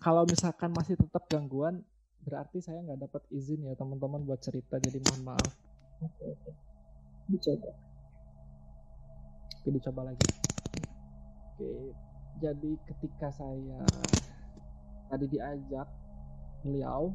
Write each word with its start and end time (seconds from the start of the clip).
kalau 0.00 0.24
misalkan 0.24 0.72
masih 0.72 0.96
tetap 0.96 1.28
gangguan 1.28 1.84
berarti 2.24 2.60
saya 2.60 2.80
nggak 2.84 3.06
dapat 3.08 3.22
izin 3.32 3.68
ya 3.68 3.76
teman-teman 3.76 4.24
buat 4.24 4.40
cerita. 4.40 4.76
Jadi 4.80 5.00
mohon 5.04 5.32
maaf. 5.32 5.52
Oke 6.00 6.24
oke. 6.24 6.50
Dicoba. 7.28 7.70
Oke 9.60 9.68
dicoba 9.68 10.00
lagi. 10.08 10.28
Oke 11.54 11.92
jadi 12.40 12.72
ketika 12.88 13.28
saya 13.36 13.84
tadi 15.12 15.26
diajak 15.28 15.88
beliau 16.64 17.12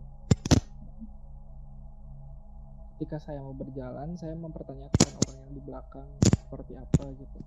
ketika 2.96 3.18
saya 3.20 3.42
mau 3.42 3.58
berjalan 3.58 4.14
saya 4.16 4.38
mempertanyakan 4.38 5.10
orang 5.26 5.38
yang 5.42 5.52
di 5.58 5.62
belakang 5.66 6.10
seperti 6.30 6.74
apa 6.78 7.04
gitu. 7.18 7.40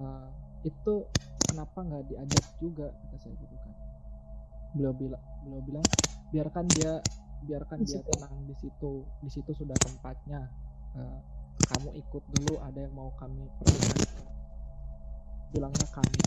Uh, 0.00 0.28
itu 0.64 0.94
kenapa 1.50 1.78
nggak 1.82 2.04
diajak 2.06 2.46
juga 2.62 2.86
kata 2.94 3.16
saya 3.18 3.34
gitu 3.34 3.56
kan. 3.58 3.74
Beliau 4.78 4.94
bilang 4.94 5.24
beliau 5.42 5.62
bilang 5.66 5.86
biarkan 6.30 6.64
dia 6.78 6.92
biarkan 7.44 7.78
dia 7.82 8.00
tenang 8.06 8.34
di 8.46 8.54
situ. 8.62 8.92
Di 9.26 9.30
situ 9.30 9.50
sudah 9.52 9.76
tempatnya. 9.82 10.40
Uh, 10.94 11.18
kamu 11.60 11.92
ikut 12.00 12.24
dulu 12.34 12.54
ada 12.64 12.78
yang 12.80 12.94
mau 12.96 13.12
kami 13.20 13.44
perlihatkan. 13.60 14.26
Bilangnya 15.52 15.86
kami. 15.92 16.20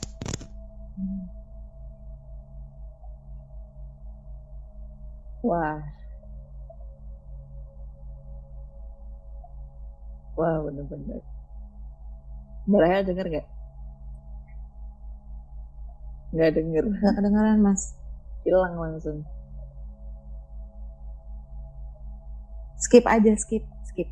Wah. 5.44 5.81
Wah 10.34 10.55
bener-bener. 10.64 11.22
Mbak 12.64 13.05
denger 13.12 13.28
gak? 13.28 13.48
Nggak 16.34 16.52
denger. 16.58 16.84
Nggak 16.90 17.14
kedengeran 17.14 17.60
mas. 17.62 17.94
Hilang 18.42 18.76
langsung. 18.76 19.22
Skip 22.81 23.06
aja, 23.08 23.31
skip, 23.38 23.64
skip. 23.88 24.09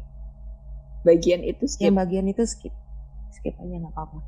Bagian 1.03 1.41
itu 1.43 1.65
skip. 1.65 1.89
Yang 1.89 1.97
bagian 1.97 2.25
itu 2.29 2.43
skip. 2.45 2.73
Skip 3.33 3.57
aja 3.57 3.75
nggak 3.75 3.93
apa-apa. 3.97 4.21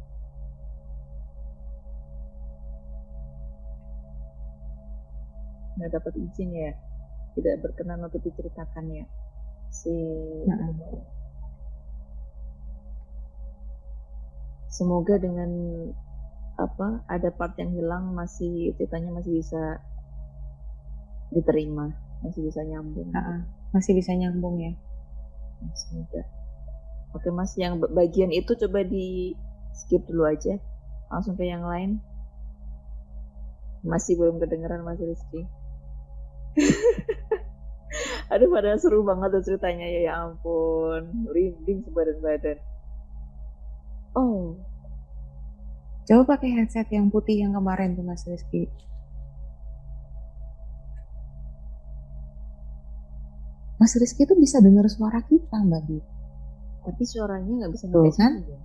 Nggak 5.78 5.92
dapat 5.94 6.14
izin 6.18 6.50
ya. 6.52 6.74
Tidak 7.38 7.56
berkenan 7.62 8.04
untuk 8.04 8.20
diceritakan 8.26 8.86
ya. 8.90 9.06
Si 9.70 9.94
nah. 10.50 10.70
Semoga 14.74 15.22
dengan 15.22 15.50
apa 16.54 17.02
ada 17.10 17.34
part 17.34 17.58
yang 17.58 17.74
hilang 17.74 18.14
masih 18.14 18.78
ceritanya 18.78 19.10
masih 19.10 19.42
bisa 19.42 19.82
diterima, 21.34 21.90
masih 22.22 22.46
bisa 22.46 22.62
nyambung. 22.62 23.10
Uh-uh. 23.10 23.42
Masih 23.74 23.98
bisa 23.98 24.14
nyambung 24.14 24.62
ya. 24.62 24.74
Semoga. 25.74 26.22
Oke 27.14 27.30
mas, 27.30 27.54
yang 27.58 27.78
bagian 27.78 28.30
itu 28.34 28.54
coba 28.58 28.86
di 28.86 29.38
skip 29.74 30.06
dulu 30.06 30.30
aja, 30.30 30.58
langsung 31.10 31.38
ke 31.38 31.46
yang 31.46 31.66
lain. 31.66 32.02
Masih 33.86 34.16
belum 34.18 34.40
kedengeran 34.40 34.82
Mas 34.82 35.02
Rizky. 35.02 35.46
Aduh 38.34 38.50
pada 38.50 38.74
seru 38.82 39.06
banget 39.06 39.30
tuh 39.38 39.44
ceritanya 39.46 39.86
ya, 39.86 40.00
ya 40.10 40.14
ampun, 40.26 41.28
rinding 41.30 41.86
sebadan-badan. 41.86 42.58
Oh, 44.18 44.58
Coba 46.04 46.36
pakai 46.36 46.52
headset 46.60 46.92
yang 46.92 47.08
putih 47.08 47.48
yang 47.48 47.56
kemarin 47.56 47.96
tuh 47.96 48.04
Mas 48.04 48.28
Rizky. 48.28 48.68
Mas 53.80 53.96
Rizky 53.96 54.28
tuh 54.28 54.36
bisa 54.36 54.60
dengar 54.60 54.84
suara 54.92 55.24
kita 55.24 55.64
Mbak 55.64 55.82
Di. 55.88 56.00
Tapi 56.84 57.04
suaranya 57.08 57.52
nggak 57.64 57.72
bisa 57.72 57.86
dengar 57.88 58.16
kan? 58.20 58.34
Ya? 58.44 58.60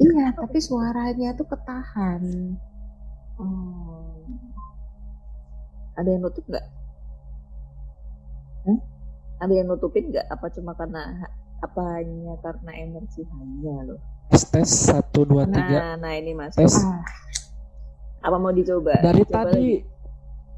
Iya, 0.00 0.26
oh, 0.32 0.48
tapi 0.48 0.58
suaranya 0.64 1.28
tuh 1.36 1.46
ketahan. 1.52 2.22
Oh. 3.36 4.24
Ada 6.00 6.08
yang 6.08 6.24
nutup 6.24 6.44
nggak? 6.48 6.66
Hmm? 8.64 8.80
Ada 9.44 9.52
yang 9.52 9.66
nutupin 9.68 10.08
nggak? 10.08 10.26
Apa 10.32 10.48
cuma 10.56 10.72
karena 10.72 11.28
apa 11.60 11.82
hanya 12.00 12.34
karena 12.40 12.72
energi 12.80 13.22
hanya 13.28 13.92
loh? 13.92 14.00
Tes 14.32 14.48
tes 14.48 14.70
satu 14.88 15.28
dua 15.28 15.44
nah, 15.44 15.52
tiga. 15.60 15.78
nah 16.00 16.16
ini 16.16 16.32
mas 16.32 16.56
tes. 16.56 16.72
Ah. 16.80 17.04
apa 18.24 18.36
mau 18.40 18.48
dicoba? 18.48 18.96
Dari 19.04 19.28
Coba 19.28 19.52
tadi 19.52 19.84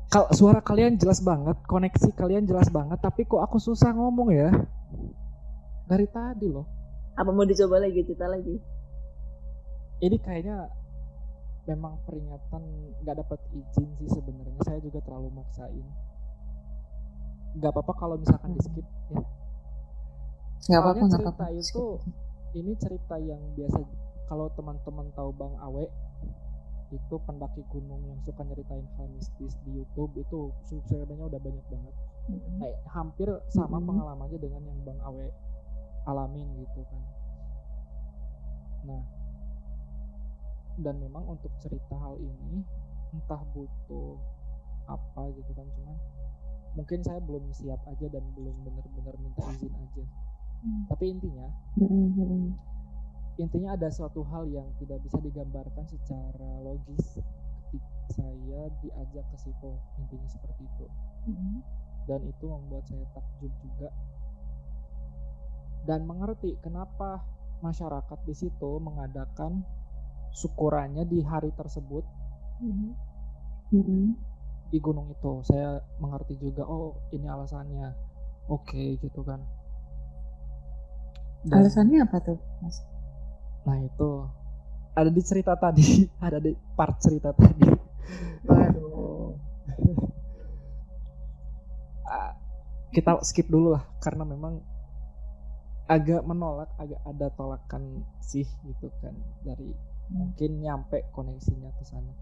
kal 0.07 0.31
suara 0.31 0.63
kalian 0.63 0.95
jelas 0.95 1.19
banget 1.27 1.59
koneksi 1.67 2.15
kalian 2.15 2.47
jelas 2.47 2.71
banget 2.71 3.03
tapi 3.03 3.27
kok 3.27 3.43
aku 3.43 3.59
susah 3.59 3.91
ngomong 3.91 4.31
ya? 4.31 4.55
Dari 5.91 6.07
tadi 6.07 6.47
loh. 6.55 6.71
Apa 7.19 7.35
mau 7.35 7.43
dicoba 7.43 7.83
lagi? 7.83 7.99
Cerita 8.07 8.31
lagi. 8.31 8.55
Ini 9.99 10.17
kayaknya 10.23 10.71
memang 11.67 11.99
peringatan 12.07 12.63
nggak 13.03 13.17
dapat 13.27 13.41
izin 13.59 13.91
sih 13.99 14.09
sebenarnya. 14.15 14.61
Saya 14.63 14.79
juga 14.79 15.03
terlalu 15.03 15.35
maksain. 15.35 15.87
Nggak 17.59 17.71
apa-apa 17.75 17.93
kalau 17.99 18.17
misalkan 18.23 18.55
di 18.55 18.61
skip 18.63 18.87
ya. 19.11 19.19
Nggak 20.71 20.81
apa-apa 20.81 21.05
cerita 21.11 21.33
apa 21.35 21.47
-apa. 21.51 21.59
itu 21.59 21.83
ini 22.55 22.73
cerita 22.79 23.19
yang 23.19 23.43
biasa 23.59 23.83
kalau 24.31 24.49
teman-teman 24.55 25.11
tahu 25.13 25.31
Bang 25.35 25.55
Awe 25.61 25.91
itu 26.95 27.17
pendaki 27.27 27.67
gunung 27.75 27.99
yang 28.07 28.21
suka 28.23 28.47
nyeritain 28.47 28.87
hal 28.95 29.11
mistis 29.11 29.59
di 29.67 29.83
YouTube 29.83 30.15
itu 30.15 30.55
subscribernya 30.63 31.27
udah 31.27 31.41
banyak 31.43 31.67
banget 31.67 31.95
mm-hmm. 32.31 32.63
eh, 32.63 32.77
hampir 32.95 33.27
sama 33.51 33.77
mm-hmm. 33.77 33.89
pengalamannya 33.91 34.39
dengan 34.39 34.63
yang 34.63 34.79
Bang 34.87 35.01
Awe 35.03 35.27
alamin 36.07 36.47
gitu 36.63 36.81
kan 36.87 37.03
nah 38.85 39.03
dan 40.79 40.95
memang 41.03 41.25
untuk 41.27 41.51
cerita 41.59 41.95
hal 41.99 42.19
ini 42.23 42.63
entah 43.15 43.43
butuh 43.55 44.19
apa 44.87 45.23
gitu 45.35 45.51
kan 45.55 45.67
cuman 45.81 45.97
mungkin 46.75 47.01
saya 47.01 47.23
belum 47.23 47.49
siap 47.55 47.81
aja 47.87 48.07
dan 48.11 48.25
belum 48.35 48.55
benar-benar 48.67 49.15
minta 49.23 49.43
izin 49.55 49.73
aja 49.73 50.05
Hmm. 50.65 50.89
Tapi 50.89 51.05
intinya, 51.13 51.49
hmm. 51.77 52.57
intinya 53.37 53.77
ada 53.77 53.93
suatu 53.93 54.25
hal 54.33 54.49
yang 54.49 54.65
tidak 54.81 55.05
bisa 55.05 55.21
digambarkan 55.21 55.85
secara 55.85 56.51
logis 56.65 57.21
ketika 57.69 58.07
saya 58.17 58.73
diajak 58.81 59.29
ke 59.29 59.37
situ. 59.37 59.71
Intinya 60.01 60.29
seperti 60.33 60.65
itu. 60.65 60.87
Hmm. 61.29 61.61
Dan 62.09 62.21
itu 62.25 62.45
membuat 62.49 62.89
saya 62.89 63.05
takjub 63.13 63.53
juga 63.61 63.93
dan 65.85 66.09
mengerti 66.09 66.57
kenapa 66.65 67.21
masyarakat 67.61 68.19
di 68.25 68.35
situ 68.35 68.81
mengadakan 68.81 69.65
syukurannya 70.33 71.05
di 71.07 71.21
hari 71.23 71.53
tersebut 71.55 72.03
mm-hmm. 72.61 74.09
di 74.73 74.79
gunung 74.81 75.13
itu 75.13 75.45
saya 75.47 75.79
mengerti 76.01 76.41
juga 76.41 76.65
oh 76.67 76.99
ini 77.13 77.29
alasannya 77.29 77.93
oke 78.49 78.65
okay, 78.65 78.97
gitu 78.99 79.23
kan 79.23 79.45
dan, 81.45 81.61
Alasannya 81.61 81.99
apa 82.09 82.17
tuh, 82.25 82.39
Mas? 82.65 82.81
Nah 83.69 83.79
itu 83.85 84.11
ada 84.97 85.11
di 85.13 85.23
cerita 85.25 85.53
tadi, 85.61 86.09
ada 86.27 86.41
di 86.41 86.57
part 86.73 86.97
cerita 87.01 87.37
tadi. 87.37 87.69
Waduh. 88.49 89.37
Ah, 92.05 92.33
kita 92.93 93.21
skip 93.25 93.49
dulu 93.49 93.77
lah 93.77 93.85
karena 94.01 94.25
memang 94.25 94.61
agak 95.85 96.25
menolak, 96.25 96.73
agak 96.81 97.01
ada 97.05 97.29
tolakan 97.37 98.05
sih 98.25 98.49
gitu 98.65 98.89
kan 99.05 99.13
dari 99.45 99.69
hmm. 99.69 100.17
mungkin 100.17 100.65
nyampe 100.65 101.05
koneksinya 101.13 101.69
ke 101.77 101.85
sana. 101.85 102.13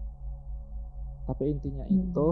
Tapi 1.23 1.47
intinya 1.47 1.87
hmm. 1.87 2.11
itu 2.11 2.27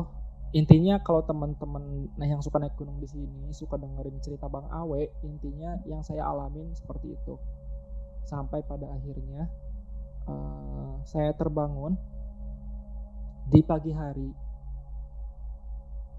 intinya 0.51 1.00
kalau 1.00 1.24
teman-teman 1.24 2.12
nah 2.19 2.27
yang 2.27 2.44
suka 2.44 2.59
naik 2.59 2.75
gunung 2.75 3.00
di 3.00 3.07
sini 3.07 3.56
suka 3.56 3.80
dengerin 3.80 4.19
cerita 4.19 4.51
Bang 4.51 4.68
Awe 4.68 5.07
intinya 5.24 5.80
yang 5.88 6.03
saya 6.03 6.27
alamin 6.27 6.75
seperti 6.75 7.15
itu. 7.15 7.39
Sampai 8.27 8.63
pada 8.68 8.92
akhirnya 8.92 9.48
uh, 10.27 11.00
saya 11.07 11.31
terbangun 11.39 11.95
di 13.48 13.63
pagi 13.63 13.95
hari. 13.95 14.30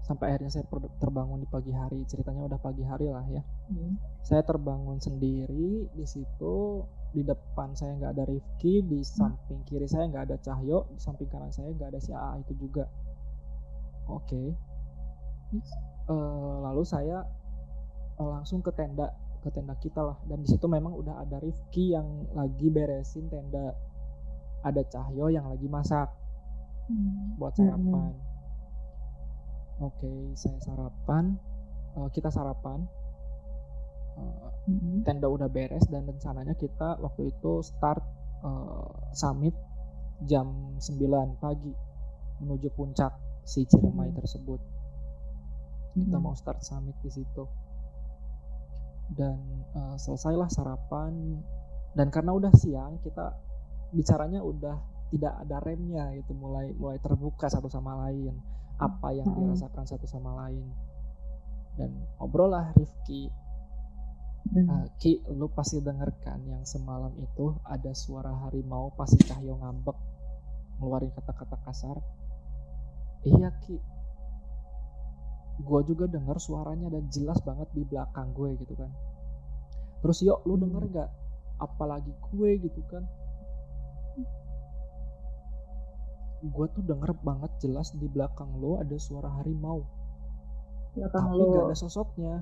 Sampai 0.03 0.35
akhirnya 0.35 0.51
saya 0.51 0.65
terbangun 0.99 1.39
di 1.39 1.47
pagi 1.47 1.71
hari. 1.71 2.01
Ceritanya 2.09 2.49
udah 2.49 2.59
pagi 2.59 2.83
hari 2.83 3.07
lah 3.13 3.23
ya. 3.29 3.41
Hmm. 3.69 3.95
saya 4.25 4.41
terbangun 4.43 4.97
sendiri 4.97 5.87
di 5.93 6.05
situ. 6.09 6.83
Di 7.13 7.21
depan 7.21 7.77
saya 7.77 7.93
nggak 8.01 8.11
ada 8.17 8.25
Rifki 8.25 8.81
di 8.81 9.05
samping 9.05 9.61
kiri 9.69 9.85
saya 9.85 10.09
nggak 10.09 10.33
ada 10.33 10.37
Cahyo 10.41 10.89
di 10.89 10.97
samping 10.97 11.29
kanan 11.29 11.53
saya 11.53 11.69
nggak 11.69 11.93
ada 11.93 11.99
si 12.01 12.09
AA 12.09 12.41
itu 12.41 12.53
juga 12.57 12.89
oke 14.09 14.23
okay. 14.25 14.47
uh, 16.07 16.13
eh, 16.13 16.55
lalu 16.69 16.83
saya 16.83 17.23
uh, 18.19 18.29
langsung 18.39 18.59
ke 18.63 18.71
tenda 18.75 19.11
ke 19.43 19.51
tenda 19.51 19.75
kita 19.79 19.99
lah 19.99 20.17
dan 20.27 20.39
di 20.39 20.47
situ 20.47 20.67
memang 20.71 20.95
udah 20.95 21.19
ada 21.19 21.39
Rifki 21.43 21.91
yang 21.91 22.31
lagi 22.31 22.71
beresin 22.71 23.27
tenda 23.27 23.75
ada 24.63 24.81
Cahyo 24.87 25.27
yang 25.27 25.51
lagi 25.51 25.67
masak 25.67 26.23
Hmm. 26.83 27.39
buat 27.39 27.55
sarapan. 27.55 28.11
Oke, 29.79 30.35
saya 30.35 30.59
sarapan. 30.59 31.39
Eh, 31.95 32.09
kita 32.11 32.27
sarapan. 32.27 32.83
Eh, 34.19 34.49
Mm-mm. 34.69 35.03
tenda 35.03 35.27
udah 35.27 35.49
beres 35.49 35.83
dan 35.91 36.07
rencananya 36.07 36.55
kita 36.55 36.99
waktu 37.01 37.33
itu 37.33 37.63
start 37.65 38.03
eh, 38.45 38.91
summit 39.15 39.55
jam 40.23 40.77
9 40.79 41.41
pagi 41.41 41.73
menuju 42.39 42.69
puncak 42.77 43.11
si 43.43 43.67
Ciremai 43.67 44.09
Hmm. 44.11 44.17
tersebut. 44.19 44.61
Kita 45.93 46.17
Mm-mm. 46.17 46.23
mau 46.25 46.33
start 46.33 46.63
summit 46.65 46.97
di 47.03 47.11
situ. 47.11 47.45
Dan 49.13 49.37
eh, 49.75 49.95
selesailah 49.99 50.49
sarapan 50.49 51.37
dan 51.93 52.09
karena 52.09 52.33
udah 52.33 52.49
siang 52.57 52.97
kita 53.05 53.37
bicaranya 53.93 54.41
udah 54.41 54.77
tidak 55.13 55.33
ada 55.45 55.61
remnya 55.61 56.09
itu 56.17 56.33
mulai 56.33 56.73
mulai 56.73 56.97
terbuka 56.97 57.45
satu 57.45 57.69
sama 57.69 57.93
lain 58.09 58.33
apa 58.81 59.13
yang 59.13 59.29
Mm-mm. 59.29 59.53
dirasakan 59.53 59.85
satu 59.85 60.09
sama 60.09 60.33
lain 60.45 60.65
dan 61.77 61.89
ngobrol 62.17 62.49
lah 62.53 62.73
Rifki. 62.77 63.29
Ah, 64.69 64.85
Ki, 64.99 65.23
lu 65.33 65.47
pasti 65.49 65.79
denger 65.79 66.19
kan 66.21 66.43
yang 66.45 66.61
semalam 66.67 67.15
itu 67.17 67.57
ada 67.63 67.95
suara 67.95 68.29
harimau 68.45 68.91
pasti 68.93 69.17
Cahyo 69.23 69.55
ngambek 69.57 69.95
ngeluarin 70.77 71.09
kata-kata 71.15 71.57
kasar. 71.63 71.97
Iya 73.23 73.49
Ki, 73.63 73.79
gue 75.63 75.79
juga 75.87 76.05
denger 76.11 76.37
suaranya 76.43 76.91
dan 76.91 77.07
jelas 77.07 77.39
banget 77.47 77.71
di 77.71 77.87
belakang 77.87 78.35
gue 78.35 78.51
gitu 78.59 78.75
kan. 78.75 78.91
Terus 80.03 80.19
yuk 80.27 80.43
lu 80.43 80.59
denger 80.59 80.83
gak? 80.91 81.09
Apalagi 81.63 82.11
gue 82.11 82.49
gitu 82.59 82.83
kan. 82.91 83.07
Gue 86.43 86.67
tuh 86.75 86.83
denger 86.83 87.15
banget 87.23 87.51
jelas 87.63 87.95
di 87.95 88.11
belakang 88.11 88.59
lo 88.59 88.83
ada 88.83 88.99
suara 88.99 89.31
harimau, 89.39 89.87
belakang 90.91 91.31
tapi 91.31 91.39
lo 91.39 91.43
gak 91.55 91.65
ada 91.71 91.77
sosoknya. 91.79 92.33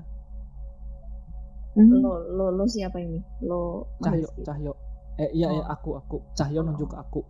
Lo 1.78 2.18
lo 2.26 2.50
lo 2.50 2.64
siapa 2.66 2.98
ini 2.98 3.22
lo 3.46 3.86
Cahyo? 4.02 4.28
Cahyo. 4.42 4.74
Eh 5.22 5.30
iya 5.30 5.54
ya 5.54 5.62
Oh. 5.62 5.70
aku 5.70 5.90
aku. 5.94 6.18
Cahyo 6.34 6.60
Oh. 6.60 6.66
nunjuk 6.66 6.90
ke 6.90 6.98
aku. 6.98 7.22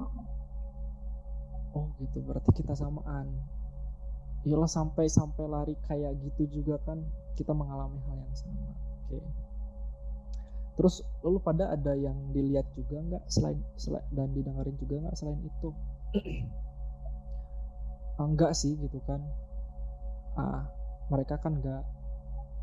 Oh 0.00 0.08
gitu, 2.00 2.18
berarti 2.22 2.50
kita 2.54 2.74
samaan. 2.78 3.26
Yalah 4.44 4.68
sampai 4.68 5.08
sampai 5.08 5.44
lari 5.48 5.74
kayak 5.88 6.20
gitu 6.20 6.60
juga 6.60 6.76
kan 6.84 7.00
kita 7.34 7.56
mengalami 7.56 7.96
hal 8.06 8.16
yang 8.20 8.36
sama. 8.36 8.72
Oke. 9.08 9.18
Terus 10.74 11.06
lalu 11.22 11.38
pada 11.40 11.70
ada 11.70 11.92
yang 11.94 12.14
dilihat 12.34 12.66
juga 12.74 12.98
nggak 12.98 13.24
selain, 13.30 13.58
selain 13.78 14.04
dan 14.10 14.28
didengarin 14.34 14.76
juga 14.76 14.94
nggak 15.06 15.16
selain 15.16 15.40
itu? 15.42 15.70
Ah, 18.14 18.30
enggak 18.30 18.54
sih 18.54 18.78
gitu 18.78 19.02
kan. 19.10 19.18
Ah, 20.38 20.70
mereka 21.10 21.34
kan 21.34 21.58
nggak 21.58 21.82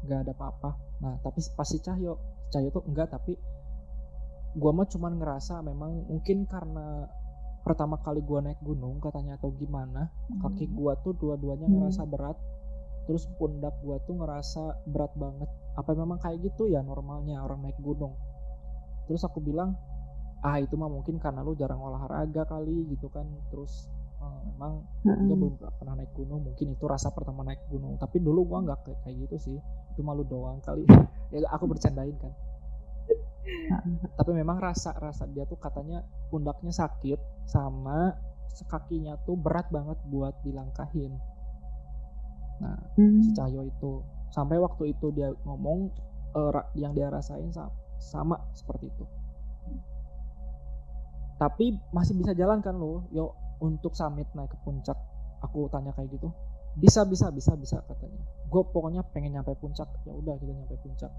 nggak 0.07 0.19
ada 0.23 0.31
apa-apa. 0.31 0.79
Nah, 1.03 1.19
tapi 1.19 1.43
pasti 1.59 1.83
Cahyo, 1.83 2.15
Cahyo 2.47 2.71
tuh 2.71 2.87
enggak 2.87 3.11
tapi 3.11 3.35
gua 4.55 4.71
mah 4.71 4.87
cuman 4.87 5.19
ngerasa 5.19 5.59
memang 5.59 6.07
mungkin 6.07 6.47
karena 6.47 7.03
pertama 7.61 7.97
kali 8.01 8.21
gua 8.21 8.41
naik 8.41 8.57
gunung 8.61 8.97
katanya 8.97 9.37
atau 9.37 9.53
gimana 9.53 10.09
kaki 10.41 10.65
gua 10.73 10.97
tuh 10.99 11.13
dua-duanya 11.13 11.69
Hmm. 11.69 11.77
ngerasa 11.77 12.03
berat. 12.05 12.37
Terus 13.05 13.25
pundak 13.37 13.73
gua 13.81 13.97
tuh 14.05 14.17
ngerasa 14.17 14.85
berat 14.89 15.13
banget. 15.17 15.49
Apa 15.77 15.93
memang 15.93 16.17
kayak 16.21 16.41
gitu? 16.41 16.69
Ya 16.69 16.81
normalnya 16.81 17.41
orang 17.41 17.65
naik 17.65 17.77
gunung. 17.81 18.13
Terus 19.09 19.21
aku 19.23 19.41
bilang 19.41 19.75
ah 20.41 20.57
itu 20.57 20.73
mah 20.73 20.89
mungkin 20.89 21.21
karena 21.21 21.45
lu 21.45 21.53
jarang 21.53 21.81
olahraga 21.81 22.45
kali 22.45 22.85
gitu 22.93 23.09
kan. 23.09 23.25
Terus 23.53 23.89
eh, 24.21 24.39
memang 24.53 24.85
juga 25.17 25.33
Mm-mm. 25.33 25.37
belum 25.37 25.53
pernah 25.81 25.93
naik 25.97 26.13
gunung. 26.13 26.41
Mungkin 26.45 26.67
itu 26.73 26.85
rasa 26.85 27.09
pertama 27.13 27.41
naik 27.45 27.61
gunung. 27.69 27.97
Tapi 27.97 28.21
dulu 28.21 28.45
gua 28.45 28.59
nggak 28.65 28.79
kayak 28.85 28.99
kayak 29.05 29.15
gitu 29.29 29.35
sih. 29.37 29.57
Itu 29.93 30.01
malu 30.01 30.25
doang 30.25 30.61
kali. 30.61 30.85
Ya 31.31 31.47
aku 31.47 31.63
bercandain 31.63 32.11
kan 32.19 32.27
tapi 34.15 34.31
memang 34.38 34.61
rasa 34.61 34.93
rasa 34.95 35.25
dia 35.25 35.43
tuh 35.49 35.57
katanya 35.57 36.05
pundaknya 36.29 36.69
sakit 36.69 37.17
sama 37.49 38.13
kakinya 38.69 39.17
tuh 39.25 39.39
berat 39.39 39.65
banget 39.73 39.97
buat 40.11 40.35
dilangkahin. 40.45 41.15
Nah 42.61 42.77
Mm. 42.99 43.25
si 43.25 43.31
Cahyo 43.33 43.65
itu. 43.65 44.05
Sampai 44.29 44.61
waktu 44.61 44.93
itu 44.93 45.09
dia 45.11 45.33
ngomong 45.47 45.89
ra- 46.35 46.69
yang 46.77 46.93
dia 46.93 47.09
rasain 47.09 47.49
sa- 47.49 47.73
sama 47.97 48.38
seperti 48.53 48.91
itu. 48.91 49.05
Tapi 51.41 51.73
masih 51.89 52.13
bisa 52.21 52.37
jalan 52.37 52.61
kan 52.61 52.77
lo 52.77 53.09
yo 53.09 53.33
untuk 53.63 53.97
summit 53.97 54.29
naik 54.37 54.53
ke 54.53 54.57
puncak 54.61 54.97
aku 55.41 55.65
tanya 55.73 55.89
kayak 55.97 56.13
gitu 56.13 56.29
bisa 56.77 57.03
bisa 57.03 57.27
bisa 57.33 57.57
bisa 57.57 57.81
katanya. 57.83 58.21
Gue 58.47 58.63
pokoknya 58.63 59.03
pengen 59.11 59.35
nyampe 59.35 59.51
puncak. 59.59 59.89
Ya 60.07 60.13
udah 60.15 60.37
kita 60.39 60.53
nyampe 60.53 60.77
puncak 60.79 61.11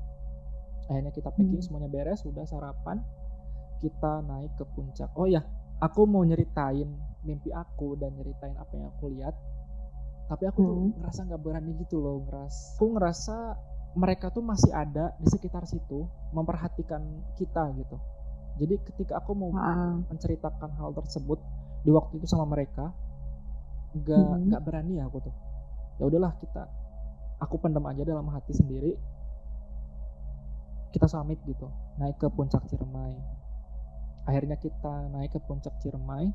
akhirnya 0.86 1.12
kita 1.12 1.28
packing 1.30 1.58
Hmm. 1.58 1.64
semuanya 1.64 1.90
beres 1.90 2.22
udah 2.22 2.42
sarapan. 2.42 2.98
Kita 3.78 4.22
naik 4.22 4.54
ke 4.54 4.64
puncak. 4.72 5.10
Oh 5.18 5.26
ya 5.26 5.42
aku 5.78 6.06
mau 6.06 6.22
nyeritain 6.22 6.86
mimpi 7.22 7.50
aku 7.50 7.98
dan 7.98 8.14
nyeritain 8.14 8.54
apa 8.54 8.72
yang 8.74 8.88
aku 8.90 9.10
lihat. 9.10 9.34
Tapi 10.30 10.44
aku 10.46 10.58
tuh 10.62 10.74
Hmm. 10.78 10.92
ngerasa 11.02 11.20
nggak 11.26 11.42
berani 11.42 11.72
gitu 11.82 11.98
loh 11.98 12.22
ngeras 12.24 12.78
aku 12.78 12.86
ngerasa 12.94 13.36
mereka 13.92 14.32
tuh 14.32 14.40
masih 14.40 14.72
ada 14.72 15.12
di 15.20 15.28
sekitar 15.28 15.68
situ 15.68 16.08
memperhatikan 16.32 17.02
kita 17.36 17.68
gitu. 17.76 17.96
Jadi 18.56 18.74
ketika 18.86 19.20
aku 19.20 19.36
mau 19.36 19.50
Ah. 19.52 19.98
menceritakan 20.08 20.70
hal 20.78 20.94
tersebut 20.94 21.36
di 21.82 21.90
waktu 21.90 22.16
itu 22.22 22.26
sama 22.26 22.46
mereka 22.46 22.94
nggak 23.92 24.48
nggak 24.48 24.62
berani 24.64 25.02
aku 25.04 25.20
tuh. 25.20 25.34
Ya 26.00 26.08
udahlah 26.08 26.32
kita 26.40 26.64
aku 27.36 27.60
pendam 27.60 27.84
aja 27.84 28.06
dalam 28.06 28.24
hati 28.32 28.54
sendiri 28.54 28.96
kita 30.92 31.08
summit 31.08 31.40
gitu 31.48 31.66
naik 31.96 32.20
ke 32.20 32.28
puncak 32.28 32.62
Ciremai. 32.68 33.16
Akhirnya 34.28 34.60
kita 34.60 35.08
naik 35.10 35.32
ke 35.34 35.40
puncak 35.42 35.74
Ciremai. 35.80 36.30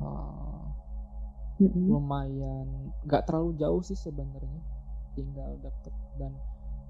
Eh, 0.00 0.64
Mm-mm. 1.60 1.92
lumayan 1.92 2.92
nggak 3.04 3.28
terlalu 3.28 3.52
jauh 3.60 3.82
sih 3.84 3.98
sebenarnya 3.98 4.62
tinggal 5.12 5.58
deket. 5.60 5.92
Dan 6.16 6.32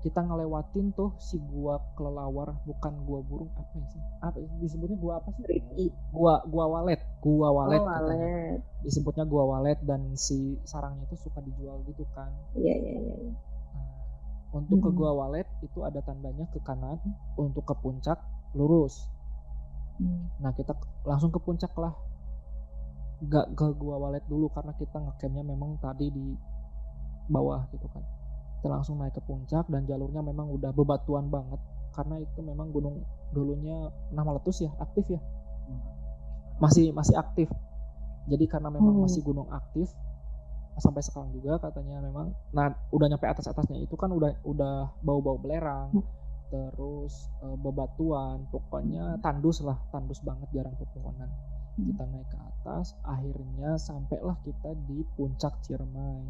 kita 0.00 0.25
ngelewatin 0.25 0.96
tuh 0.96 1.12
si 1.20 1.37
gua 1.52 1.76
kelelawar 1.93 2.56
bukan 2.64 2.94
gua 3.05 3.20
burung 3.20 3.52
apa 3.56 3.72
ya 3.76 3.87
sih? 3.93 4.02
Apa 4.25 4.37
disebutnya 4.62 4.96
gua 4.96 5.20
apa 5.20 5.28
sih? 5.37 5.44
Gua 6.12 6.40
gua 6.49 6.64
walet 6.69 7.00
gua 7.20 7.49
walet 7.52 7.81
oh 7.81 7.88
katanya. 7.88 8.28
walet. 8.28 8.61
Disebutnya 8.81 9.24
gua 9.29 9.44
walet 9.56 9.79
dan 9.84 10.15
si 10.17 10.56
sarangnya 10.65 11.05
itu 11.05 11.17
suka 11.20 11.44
dijual 11.44 11.84
gitu 11.84 12.05
kan. 12.17 12.32
Iya 12.56 12.74
iya 12.77 12.94
iya 12.96 13.15
iya. 13.29 13.32
Nah, 13.34 13.50
untuk 14.51 14.83
ke 14.83 14.91
Mhm. 14.91 14.97
gua 14.99 15.11
walet 15.15 15.47
itu 15.63 15.79
ada 15.87 16.03
tandanya 16.03 16.47
ke 16.51 16.59
kanan 16.61 16.99
untuk 17.39 17.63
ke 17.65 17.75
puncak 17.79 18.19
lurus. 18.55 19.07
Hmm. 20.01 20.33
nah 20.41 20.49
kita 20.57 20.73
langsung 21.05 21.29
ke 21.29 21.37
puncak 21.39 21.71
lah. 21.77 21.93
Gak 23.21 23.53
ke 23.53 23.67
gua 23.77 24.01
walet 24.01 24.25
dulu 24.27 24.49
karena 24.49 24.73
kita 24.75 24.97
ngecampnya 24.97 25.45
memang 25.45 25.77
tadi 25.77 26.09
di 26.09 26.27
bawah 27.29 27.69
gitu 27.71 27.85
kan. 27.93 28.01
Kita 28.59 28.69
langsung 28.73 28.97
naik 28.97 29.13
ke 29.13 29.23
puncak 29.23 29.69
dan 29.69 29.85
jalurnya 29.85 30.25
memang 30.25 30.49
udah 30.57 30.73
bebatuan 30.73 31.29
banget. 31.29 31.61
Karena 31.93 32.17
itu 32.17 32.41
memang 32.41 32.73
gunung 32.73 33.05
dulunya 33.31 33.93
pernah 34.09 34.25
meletus 34.25 34.65
ya 34.65 34.73
aktif 34.81 35.05
ya? 35.07 35.21
Masih 36.61 36.97
masih 36.97 37.17
aktif. 37.21 37.49
Jadi 38.29 38.45
karena 38.49 38.73
memang 38.73 38.97
Oh. 38.97 39.05
masih 39.05 39.21
gunung 39.21 39.53
aktif 39.53 39.93
sampai 40.77 41.03
sekarang 41.03 41.34
juga 41.34 41.58
katanya 41.58 41.98
memang 41.98 42.31
nah 42.53 42.70
udah 42.91 43.06
nyampe 43.08 43.27
atas 43.27 43.46
atasnya 43.46 43.81
itu 43.81 43.94
kan 43.98 44.10
udah 44.10 44.31
udah 44.44 44.94
bau 45.03 45.19
bau 45.19 45.36
belerang 45.36 45.91
Hmm. 45.91 46.05
terus 46.50 47.15
eh, 47.43 47.56
bebatuan 47.56 48.46
pokoknya 48.50 49.19
tandus 49.19 49.62
lah 49.62 49.79
tandus 49.91 50.22
banget 50.22 50.50
jarang 50.53 50.74
pepohonan 50.74 51.31
Hmm. 51.74 51.86
kita 51.86 52.03
naik 52.06 52.27
ke 52.27 52.39
atas 52.39 52.94
akhirnya 53.03 53.79
sampailah 53.79 54.34
kita 54.43 54.70
di 54.86 55.03
puncak 55.15 55.55
Ciremai 55.62 56.27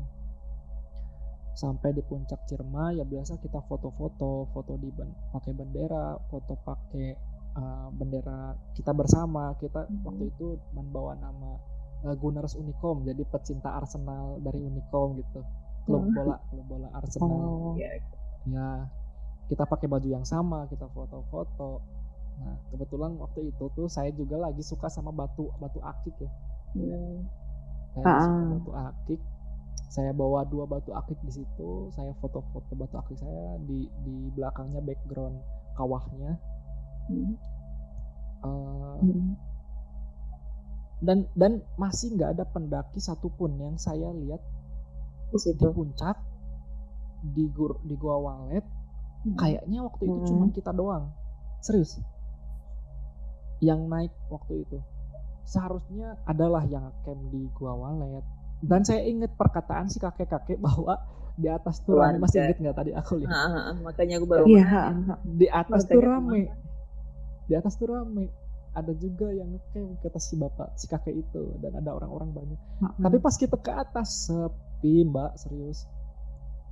sampai 1.53 1.93
di 1.93 2.01
puncak 2.01 2.47
Ciremai 2.47 2.97
ya 2.97 3.05
biasa 3.05 3.37
kita 3.37 3.61
foto-foto 3.65 4.49
foto 4.51 4.73
di 4.77 4.89
ben- 4.91 5.17
pakai 5.31 5.53
bendera 5.53 6.17
foto 6.29 6.57
pakai 6.57 7.09
eh, 7.51 7.89
bendera 7.93 8.55
kita 8.73 8.93
bersama 8.93 9.53
kita 9.57 9.85
Hmm. 9.85 10.01
waktu 10.05 10.31
itu 10.31 10.47
membawa 10.73 11.13
nama 11.17 11.59
eh, 12.03 12.17
Gunners 12.17 12.55
Unicom 12.55 13.03
jadi 13.03 13.23
pecinta 13.25 13.73
Arsenal 13.73 14.41
dari 14.41 14.61
Unicom 14.61 15.17
gitu 15.17 15.41
klub 15.83 16.03
Hmm. 16.03 16.15
bola 16.15 16.37
klub 16.47 16.67
bola 16.67 16.89
Arsenal 16.93 17.29
Oh. 17.31 17.75
Iya. 17.75 18.01
ya 18.47 18.69
kita 19.47 19.65
pakai 19.65 19.87
baju 19.87 20.09
yang 20.09 20.25
sama 20.25 20.65
kita 20.67 20.87
foto-foto 20.89 21.83
nah 22.39 22.57
kebetulan 22.71 23.13
waktu 23.17 23.51
itu 23.51 23.69
tuh 23.71 23.85
saya 23.85 24.09
juga 24.11 24.39
lagi 24.39 24.63
suka 24.63 24.89
sama 24.89 25.11
batu 25.11 25.53
batu 25.57 25.77
akik 25.79 26.17
ya 26.19 26.31
Hmm. 26.73 27.27
saya 27.93 28.05
suka 28.17 28.31
Ah. 28.33 28.49
batu 28.49 28.73
akik 28.73 29.21
saya 29.91 30.15
bawa 30.15 30.47
dua 30.47 30.65
batu 30.65 30.95
akik 30.95 31.19
di 31.21 31.33
situ 31.35 31.71
saya 31.91 32.15
foto-foto 32.17 32.73
batu 32.73 32.97
akik 32.97 33.19
saya 33.19 33.59
di 33.61 33.85
di 34.01 34.31
belakangnya 34.31 34.81
background 34.81 35.37
kawahnya 35.75 36.39
Hmm. 37.07 37.35
Eh, 38.41 38.97
Mm. 39.03 39.37
Dan 41.01 41.25
dan 41.33 41.65
masih 41.75 42.13
nggak 42.13 42.37
ada 42.37 42.45
pendaki 42.45 43.01
satupun 43.01 43.57
yang 43.57 43.77
saya 43.77 44.13
lihat 44.13 44.41
di 45.33 45.33
di 45.33 45.39
situ. 45.41 45.69
puncak 45.73 46.17
di 47.23 47.49
gur 47.51 47.81
di 47.83 47.95
gua 47.97 48.17
walet 48.21 48.65
Hmm. 49.21 49.37
kayaknya 49.37 49.85
waktu 49.85 50.09
itu 50.09 50.17
Hmm. 50.17 50.29
cuman 50.33 50.49
kita 50.49 50.73
doang. 50.73 51.13
Serius. 51.61 52.01
Yang 53.61 53.81
naik 53.85 54.13
waktu 54.33 54.65
itu. 54.65 54.81
Seharusnya 55.45 56.17
adalah 56.25 56.65
yang 56.65 56.89
camp 57.05 57.21
di 57.29 57.45
gua 57.53 57.77
walet. 57.77 58.25
Dan 58.65 58.81
saya 58.81 59.05
ingat 59.05 59.37
perkataan 59.37 59.93
si 59.93 60.01
kakek-kakek 60.01 60.57
bahwa 60.65 60.97
di 61.37 61.49
atas 61.53 61.85
tuh 61.85 62.01
rame. 62.01 62.17
Masih 62.17 62.49
inget 62.49 62.65
nggak 62.65 62.77
tadi 62.77 62.91
aku 62.97 63.21
lihat? 63.21 63.33
Ah, 63.33 63.77
makanya 63.81 64.21
aku 64.21 64.27
baru 64.29 64.45
ha, 64.57 64.85
ha. 64.89 65.15
di 65.21 65.47
atas 65.49 65.85
tuh 65.85 66.01
rame. 66.01 66.49
di 67.45 67.53
atas 67.59 67.75
tuh 67.77 67.89
rame 67.91 68.31
ada 68.71 68.93
juga 68.95 69.35
yang 69.35 69.51
ngecamp 69.51 69.99
kata 70.03 70.21
si 70.23 70.39
bapak 70.39 70.79
si 70.79 70.87
kakek 70.87 71.17
itu 71.27 71.59
dan 71.59 71.75
ada 71.75 71.91
orang-orang 71.91 72.31
banyak 72.31 72.61
ha. 72.87 72.95
tapi 73.03 73.17
pas 73.19 73.35
kita 73.35 73.59
ke 73.59 73.73
atas 73.75 74.31
sepi 74.31 75.03
mbak 75.07 75.35
serius 75.39 75.91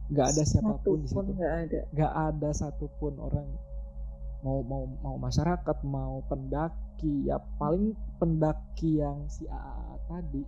nggak 0.09 0.26
ada 0.33 0.43
siapa 0.47 0.75
pun 0.81 1.05
di 1.05 1.09
situ 1.11 1.21
nggak 1.21 1.55
ada. 1.69 1.81
nggak 1.93 2.12
ada 2.33 2.49
satupun 2.55 3.19
orang 3.19 3.49
mau 4.47 4.62
mau 4.62 4.87
mau 5.02 5.17
masyarakat 5.19 5.76
mau 5.83 6.23
pendaki 6.31 7.26
ya 7.26 7.43
paling 7.59 7.93
pendaki 8.23 9.02
yang 9.02 9.26
si 9.26 9.45
AA 9.50 9.95
tadi 10.07 10.43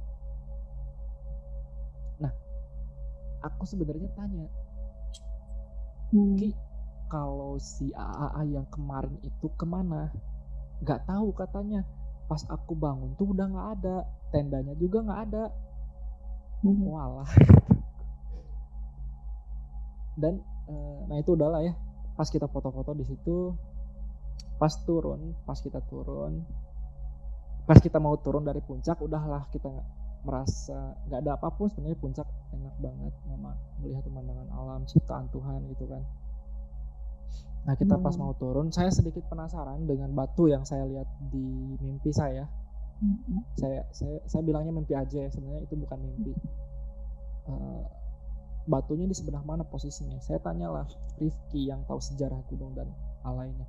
nah 2.22 2.32
aku 3.42 3.66
sebenarnya 3.66 4.08
tanya 4.14 4.46
Hmm. 6.10 6.34
Ki 6.34 6.50
kalau 7.06 7.54
si 7.62 7.94
AA 7.94 8.42
yang 8.50 8.66
kemarin 8.66 9.14
itu 9.22 9.46
ke 9.54 9.62
mana 9.62 10.10
nggak 10.82 11.06
tahu 11.06 11.32
katanya. 11.36 11.84
Pas 12.28 12.42
aku 12.46 12.78
bangun 12.78 13.16
tuh 13.18 13.32
udah 13.32 13.46
nggak 13.48 13.68
ada. 13.80 13.96
Tendanya 14.30 14.74
juga 14.76 15.04
nggak 15.04 15.20
ada. 15.30 15.44
Hmm. 16.60 16.84
walah. 16.84 17.30
Dan 20.20 20.40
eh, 20.68 20.98
nah 21.08 21.16
itu 21.16 21.32
udahlah 21.32 21.64
ya. 21.64 21.72
Pas 22.16 22.28
kita 22.28 22.44
foto-foto 22.48 22.92
di 22.92 23.04
situ 23.08 23.56
pas 24.60 24.76
turun 24.84 25.32
pas 25.48 25.56
kita 25.56 25.80
turun 25.88 26.44
pas 27.64 27.80
kita 27.80 27.96
mau 27.96 28.12
turun 28.20 28.44
dari 28.44 28.60
puncak 28.60 29.00
udahlah 29.00 29.48
kita 29.48 29.72
merasa 30.20 31.00
nggak 31.08 31.20
ada 31.24 31.32
apa 31.40 31.48
pun 31.48 31.72
sebenarnya 31.72 31.96
puncak 31.96 32.28
enak 32.52 32.76
banget. 32.76 33.12
Mama 33.24 33.56
melihat 33.80 34.04
pemandangan 34.04 34.48
alam 34.52 34.84
ciptaan 34.84 35.32
Tuhan 35.32 35.64
gitu 35.72 35.88
kan 35.88 36.04
nah 37.60 37.76
kita 37.76 38.00
pas 38.00 38.16
Hmm. 38.16 38.24
mau 38.24 38.32
turun 38.40 38.72
saya 38.72 38.88
sedikit 38.88 39.28
penasaran 39.28 39.84
dengan 39.84 40.10
batu 40.16 40.48
yang 40.48 40.64
saya 40.64 40.88
lihat 40.88 41.08
di 41.28 41.76
mimpi 41.80 42.10
saya. 42.10 42.48
Hmm. 43.00 43.40
saya 43.56 43.88
saya 43.96 44.20
saya 44.28 44.44
bilangnya 44.44 44.76
mimpi 44.76 44.92
aja 44.92 45.24
ya 45.24 45.30
sebenarnya 45.32 45.64
itu 45.64 45.76
bukan 45.76 45.98
mimpi. 46.04 46.32
Eh, 47.48 47.84
batunya 48.68 49.08
di 49.08 49.16
sebelah 49.16 49.40
mana 49.40 49.64
posisinya? 49.64 50.20
Saya 50.20 50.36
tanyalah 50.44 50.84
Rifki 51.16 51.68
yang 51.72 51.80
tahu 51.88 51.96
sejarah 51.96 52.44
gunung 52.52 52.76
dan 52.76 52.92
hal 53.24 53.40
lainnya. 53.40 53.64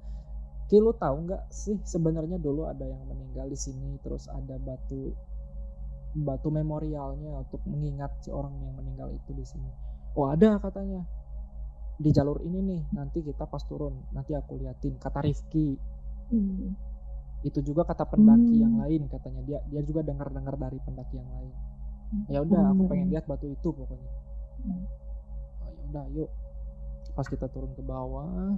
Ki 0.68 0.80
lu 0.80 0.92
tahu 0.96 1.28
nggak 1.28 1.52
sih 1.52 1.80
sebenarnya 1.84 2.40
dulu 2.40 2.68
ada 2.68 2.84
yang 2.84 3.04
meninggal 3.08 3.48
di 3.48 3.60
sini 3.60 4.00
terus 4.04 4.28
ada 4.32 4.56
batu 4.60 5.12
batu 6.12 6.52
memorialnya 6.52 7.40
untuk 7.40 7.64
mengingat 7.68 8.12
si 8.24 8.32
orang 8.32 8.52
yang 8.60 8.76
meninggal 8.76 9.12
itu 9.16 9.32
di 9.32 9.44
sini? 9.48 9.72
Oh 10.16 10.28
ada 10.28 10.60
katanya 10.60 11.08
di 12.02 12.10
jalur 12.10 12.42
ini 12.42 12.60
nih 12.66 12.82
nanti 12.98 13.22
kita 13.22 13.46
pas 13.46 13.62
turun 13.62 13.94
nanti 14.12 14.34
aku 14.34 14.58
liatin 14.58 14.98
kata 14.98 15.22
Rifki 15.22 15.78
Hmm. 16.32 16.74
itu 17.44 17.60
juga 17.60 17.84
kata 17.84 18.08
pendaki 18.08 18.56
Hmm. 18.56 18.64
yang 18.64 18.76
lain 18.80 19.02
katanya 19.12 19.42
dia 19.44 19.60
dia 19.68 19.82
juga 19.84 20.02
dengar 20.02 20.32
dengar 20.32 20.56
dari 20.56 20.80
pendaki 20.82 21.20
yang 21.20 21.30
lain 21.30 21.54
ya 22.32 22.40
udah 22.42 22.72
aku 22.72 22.82
Hmm. 22.88 22.90
pengen 22.90 23.08
lihat 23.12 23.26
batu 23.28 23.52
itu 23.52 23.70
pokoknya 23.70 24.12
Hmm. 24.64 24.84
oh, 25.62 25.70
ya 25.76 25.82
udah 25.92 26.06
yuk 26.16 26.30
pas 27.12 27.28
kita 27.28 27.52
turun 27.52 27.76
ke 27.76 27.84
bawah 27.84 28.56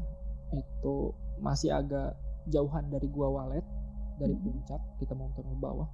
itu 0.54 0.96
masih 1.42 1.74
agak 1.74 2.14
jauhan 2.46 2.86
dari 2.94 3.10
gua 3.10 3.28
walet 3.34 3.66
dari 4.22 4.38
Hmm. 4.38 4.44
puncak 4.46 4.80
kita 5.02 5.18
mau 5.18 5.34
turun 5.34 5.58
ke 5.58 5.60
bawah 5.60 5.90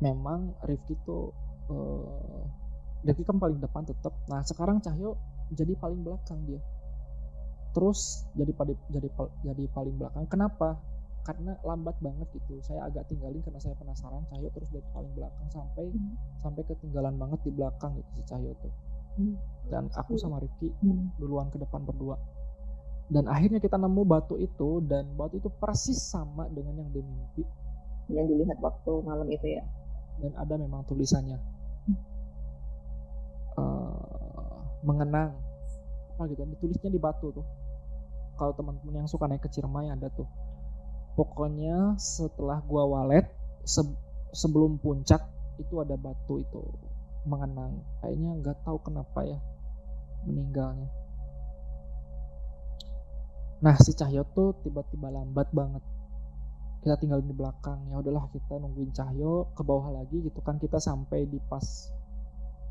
memang 0.00 0.56
Rifki 0.64 0.96
tuh 1.04 1.30
eh, 1.68 2.42
Rifki 3.04 3.28
kan 3.28 3.36
paling 3.36 3.60
depan 3.60 3.84
tetap 3.84 4.16
nah 4.26 4.40
sekarang 4.40 4.80
Cahyo 4.80 5.20
jadi 5.52 5.72
paling 5.78 6.00
belakang 6.04 6.40
dia. 6.48 6.60
Terus 7.76 8.24
jadi 8.34 8.52
jadi 8.90 9.08
jadi 9.44 9.64
paling 9.72 9.94
belakang. 10.00 10.24
Kenapa? 10.28 10.80
Karena 11.24 11.52
lambat 11.60 11.96
banget 12.00 12.24
gitu. 12.32 12.56
Saya 12.64 12.88
agak 12.88 13.04
tinggalin 13.12 13.44
karena 13.44 13.60
saya 13.60 13.76
penasaran. 13.76 14.24
Cahyo 14.32 14.48
terus 14.50 14.68
dari 14.72 14.84
paling 14.96 15.12
belakang 15.12 15.48
sampai 15.52 15.84
Hmm. 15.92 16.16
sampai 16.40 16.62
ketinggalan 16.64 17.14
banget 17.20 17.40
di 17.44 17.50
belakang 17.52 17.92
gitu 18.00 18.10
si 18.16 18.22
Cahyo 18.26 18.52
tuh. 18.60 18.72
Hmm. 19.18 19.34
dan 19.68 19.90
aku 19.98 20.14
sama 20.14 20.38
Rifki 20.38 20.70
Hmm. 20.78 21.10
duluan 21.18 21.50
ke 21.50 21.58
depan 21.58 21.82
berdua. 21.84 22.14
Dan 23.10 23.26
akhirnya 23.26 23.58
kita 23.58 23.76
nemu 23.76 24.04
batu 24.06 24.38
itu 24.38 24.80
dan 24.86 25.10
batu 25.18 25.40
itu 25.42 25.50
persis 25.58 25.98
sama 25.98 26.46
dengan 26.48 26.76
yang 26.78 26.90
di 26.94 27.00
mimpi. 27.02 27.42
Yang 28.08 28.26
dilihat 28.32 28.58
waktu 28.62 28.92
malam 29.04 29.28
itu 29.28 29.58
ya. 29.58 29.64
dan 30.18 30.34
ada 30.34 30.58
memang 30.58 30.82
tulisannya 30.82 31.38
mengenang. 34.82 35.34
Apa 36.14 36.26
gitu. 36.30 36.42
Ditulisnya 36.44 36.90
di 36.90 37.00
batu 37.00 37.30
tuh. 37.30 37.46
Kalau 38.38 38.54
teman-teman 38.54 39.02
yang 39.02 39.10
suka 39.10 39.26
naik 39.26 39.42
ke 39.42 39.50
Ciremai 39.50 39.90
ada 39.90 40.06
tuh. 40.14 40.26
Pokoknya 41.18 41.98
setelah 41.98 42.62
gua 42.62 42.86
walet 42.86 43.26
se- 43.66 43.98
sebelum 44.30 44.78
puncak 44.78 45.18
itu 45.58 45.74
ada 45.82 45.98
batu 45.98 46.38
itu 46.38 46.62
mengenang. 47.26 47.82
Kayaknya 47.98 48.30
nggak 48.38 48.56
tahu 48.62 48.78
kenapa 48.86 49.26
ya 49.26 49.38
meninggalnya. 50.22 50.86
Nah 53.58 53.74
si 53.82 53.90
Cahyo 53.98 54.22
tuh 54.30 54.54
tiba-tiba 54.62 55.10
lambat 55.10 55.50
banget. 55.50 55.82
Kita 56.78 56.94
tinggal 57.02 57.18
di 57.26 57.34
belakang. 57.34 57.90
Ya 57.90 57.98
udahlah 57.98 58.30
kita 58.30 58.54
nungguin 58.54 58.94
Cahyo 58.94 59.50
ke 59.58 59.62
bawah 59.66 59.90
lagi 59.98 60.22
gitu 60.22 60.38
kan. 60.46 60.62
Kita 60.62 60.78
sampai 60.78 61.26
di 61.26 61.42
pas 61.50 61.66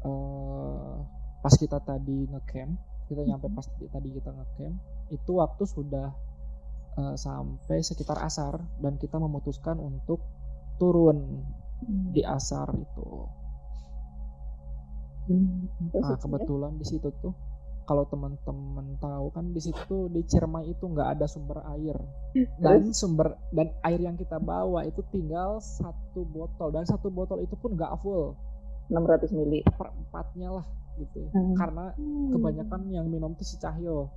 eh 0.08 1.17
pas 1.40 1.54
kita 1.54 1.78
tadi 1.80 2.26
ngecamp 2.26 2.74
kita 3.08 3.22
nyampe 3.24 3.48
pas 3.50 3.68
di- 3.76 3.88
tadi 3.88 4.10
kita 4.12 4.30
ngecamp 4.30 4.76
itu 5.10 5.32
waktu 5.34 5.64
sudah 5.66 6.08
eh, 6.96 7.16
sampai 7.16 7.78
sekitar 7.80 8.18
asar 8.20 8.58
dan 8.78 8.98
kita 8.98 9.18
memutuskan 9.18 9.78
untuk 9.78 10.20
turun 10.78 11.46
Hmm. 11.78 12.10
di 12.10 12.26
asar 12.26 12.74
itu 12.74 13.06
Hmm. 15.28 15.68
Nah, 15.94 16.10
ya. 16.10 16.18
kebetulan 16.18 16.74
di 16.74 16.86
situ 16.88 17.12
tuh 17.20 17.36
kalau 17.84 18.08
teman-teman 18.08 18.96
tahu 18.98 19.28
kan 19.30 19.52
di 19.52 19.60
situ 19.60 20.08
di 20.08 20.24
Ciremai 20.24 20.68
itu 20.68 20.84
nggak 20.84 21.20
ada 21.20 21.26
sumber 21.26 21.62
air 21.70 21.96
dan 22.58 22.92
sumber 22.92 23.36
dan 23.50 23.72
air 23.82 24.00
yang 24.00 24.16
kita 24.16 24.40
bawa 24.40 24.84
itu 24.84 25.04
tinggal 25.08 25.60
satu 25.60 26.24
botol 26.26 26.72
dan 26.72 26.84
satu 26.84 27.08
botol 27.08 27.40
itu 27.40 27.54
pun 27.54 27.76
nggak 27.76 27.92
full 28.00 28.36
600 28.88 29.32
mili. 29.32 29.60
perempatnya 29.68 30.50
lah 30.52 30.68
gitu 30.96 31.20
ya. 31.20 31.30
Hmm. 31.30 31.54
karena 31.54 31.86
kebanyakan 32.32 32.82
yang 32.90 33.06
minum 33.06 33.32
tuh 33.34 33.44
si 33.44 33.56
Cahyo. 33.58 34.10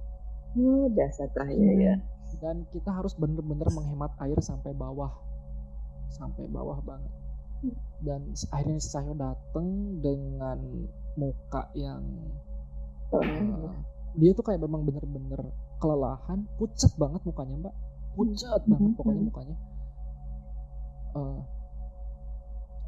Oh, 0.53 0.87
dasar 0.91 1.31
cahaya 1.31 1.59
Hmm. 1.61 1.81
ya. 1.81 1.95
dan 2.39 2.63
kita 2.67 2.89
harus 2.89 3.13
bener-bener 3.15 3.67
menghemat 3.69 4.15
air 4.21 4.39
sampai 4.39 4.71
bawah. 4.71 5.11
Sampai 6.09 6.47
bawah 6.47 6.79
banget. 6.81 7.11
Dan 8.01 8.31
s- 8.31 8.47
akhirnya 8.49 8.79
si 8.79 8.89
Cahyo 8.89 9.13
dateng 9.13 9.67
dengan 9.99 10.59
muka 11.13 11.69
yang 11.75 12.01
eh, 13.11 13.67
dia 14.15 14.31
tuh 14.31 14.43
kayak 14.43 14.59
memang 14.59 14.87
bener-bener 14.87 15.43
kelelahan 15.77 16.47
pucat 16.55 16.95
banget 16.95 17.19
mukanya 17.25 17.55
mbak. 17.61 17.75
Pucat 18.15 18.63
banget 18.65 18.91
pokoknya 18.95 19.23
mukanya. 19.23 19.57
Eh, 21.13 21.39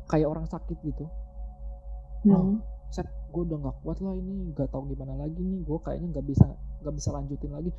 kayak 0.07 0.29
orang 0.29 0.47
sakit 0.47 0.79
gitu 0.81 1.11
Hmm. 2.25 2.63
set 2.89 3.05
gue 3.29 3.43
udah 3.43 3.59
nggak 3.59 3.77
kuat 3.81 3.99
lah 3.99 4.13
ini 4.13 4.53
nggak 4.53 4.69
tahu 4.69 4.87
gimana 4.87 5.17
lagi 5.17 5.41
nih 5.41 5.61
gue 5.61 5.79
kayaknya 5.81 6.09
nggak 6.13 6.27
bisa 6.27 6.47
nggak 6.81 6.95
bisa 6.95 7.09
lanjutin 7.11 7.51
lagi 7.51 7.71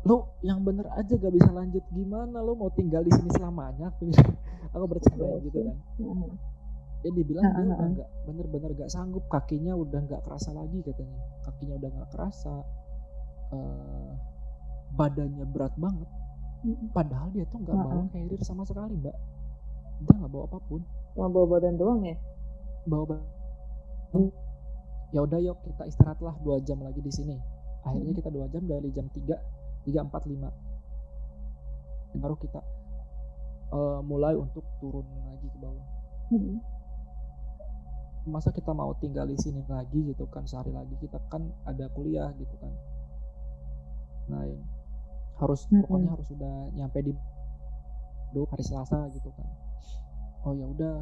lo 0.00 0.32
yang 0.40 0.64
bener 0.64 0.88
aja 0.90 1.12
gak 1.12 1.28
bisa 1.28 1.52
lanjut 1.52 1.84
gimana 1.90 2.40
lo 2.40 2.56
mau 2.56 2.72
tinggal 2.72 3.04
di 3.04 3.12
sini 3.12 3.28
selamanya 3.30 3.92
aku 4.72 4.84
bercanda 4.86 5.36
gitu 5.42 5.60
kan 5.60 5.76
Hmm. 5.98 6.32
ya 7.00 7.10
dibilang 7.10 7.42
Ah, 7.42 7.52
dia 7.52 7.60
ah, 7.60 7.66
udah 7.66 7.76
ah. 7.76 7.90
nggak 7.90 8.08
bener-bener 8.24 8.70
gak 8.74 8.88
sanggup 8.88 9.24
kakinya 9.26 9.72
udah 9.72 10.00
nggak 10.00 10.20
kerasa 10.22 10.52
lagi 10.52 10.80
katanya 10.80 11.16
kakinya 11.42 11.74
udah 11.76 11.88
nggak 11.90 12.10
kerasa 12.10 12.54
Eh, 13.50 14.12
badannya 14.92 15.42
berat 15.44 15.74
banget 15.74 16.06
Hmm. 16.60 16.92
padahal 16.92 17.32
dia 17.32 17.42
tuh 17.46 17.56
nggak 17.58 17.72
bawa 17.74 18.04
carrier 18.06 18.36
sama 18.38 18.62
sekali 18.62 18.92
mbak 18.94 19.16
dia 19.98 20.12
nggak 20.14 20.28
bawa 20.28 20.44
apa 20.44 20.58
pun 20.62 20.80
Cuma 21.10 21.26
bawa 21.26 21.46
badan 21.50 21.74
doang 21.74 22.04
ya. 22.04 22.16
bawa 22.84 23.04
ba- 23.06 23.28
ya 25.10 25.20
udah 25.22 25.38
yuk 25.42 25.58
kita 25.66 25.86
istirahatlah 25.86 26.34
dua 26.42 26.62
jam 26.62 26.78
lagi 26.82 27.02
di 27.02 27.12
sini. 27.12 27.36
Akhirnya 27.86 28.12
kita 28.12 28.30
dua 28.30 28.46
jam 28.52 28.62
dari 28.68 28.88
jam 28.92 29.08
3 29.08 29.86
tiga 29.86 30.00
empat 30.04 30.22
lima. 30.28 30.50
Baru 32.18 32.36
kita 32.36 32.60
eh, 33.72 34.00
mulai 34.04 34.34
untuk 34.36 34.66
turun 34.78 35.06
lagi 35.30 35.48
ke 35.48 35.58
bawah. 35.58 35.86
Hmm. 36.30 36.62
masa 38.28 38.52
kita 38.52 38.70
mau 38.76 38.92
tinggal 39.00 39.24
di 39.26 39.34
sini 39.40 39.64
lagi 39.66 40.12
gitu 40.12 40.28
kan 40.28 40.44
sehari 40.44 40.70
lagi 40.70 40.92
kita 41.00 41.16
kan 41.32 41.40
ada 41.64 41.88
kuliah 41.96 42.30
gitu 42.36 42.52
kan. 42.60 42.70
Nah 44.28 44.44
ini 44.44 44.60
harus 45.40 45.64
Mm-mm. 45.72 45.88
pokoknya 45.88 46.08
harus 46.12 46.26
sudah 46.28 46.54
nyampe 46.76 47.00
di 47.00 47.12
dulu 48.36 48.44
hari 48.52 48.62
Selasa 48.62 49.08
gitu 49.16 49.32
kan. 49.34 49.48
Oh 50.44 50.52
ya 50.52 50.68
udah 50.68 50.96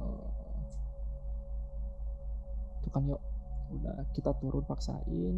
eh, 0.00 0.45
kan 2.96 3.04
yuk. 3.04 3.20
Udah 3.76 4.08
kita 4.16 4.32
turun 4.40 4.64
paksain 4.64 5.36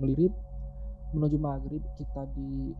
melirip 0.00 0.32
menuju 1.12 1.36
maghrib 1.36 1.84
kita 1.94 2.24
di 2.32 2.72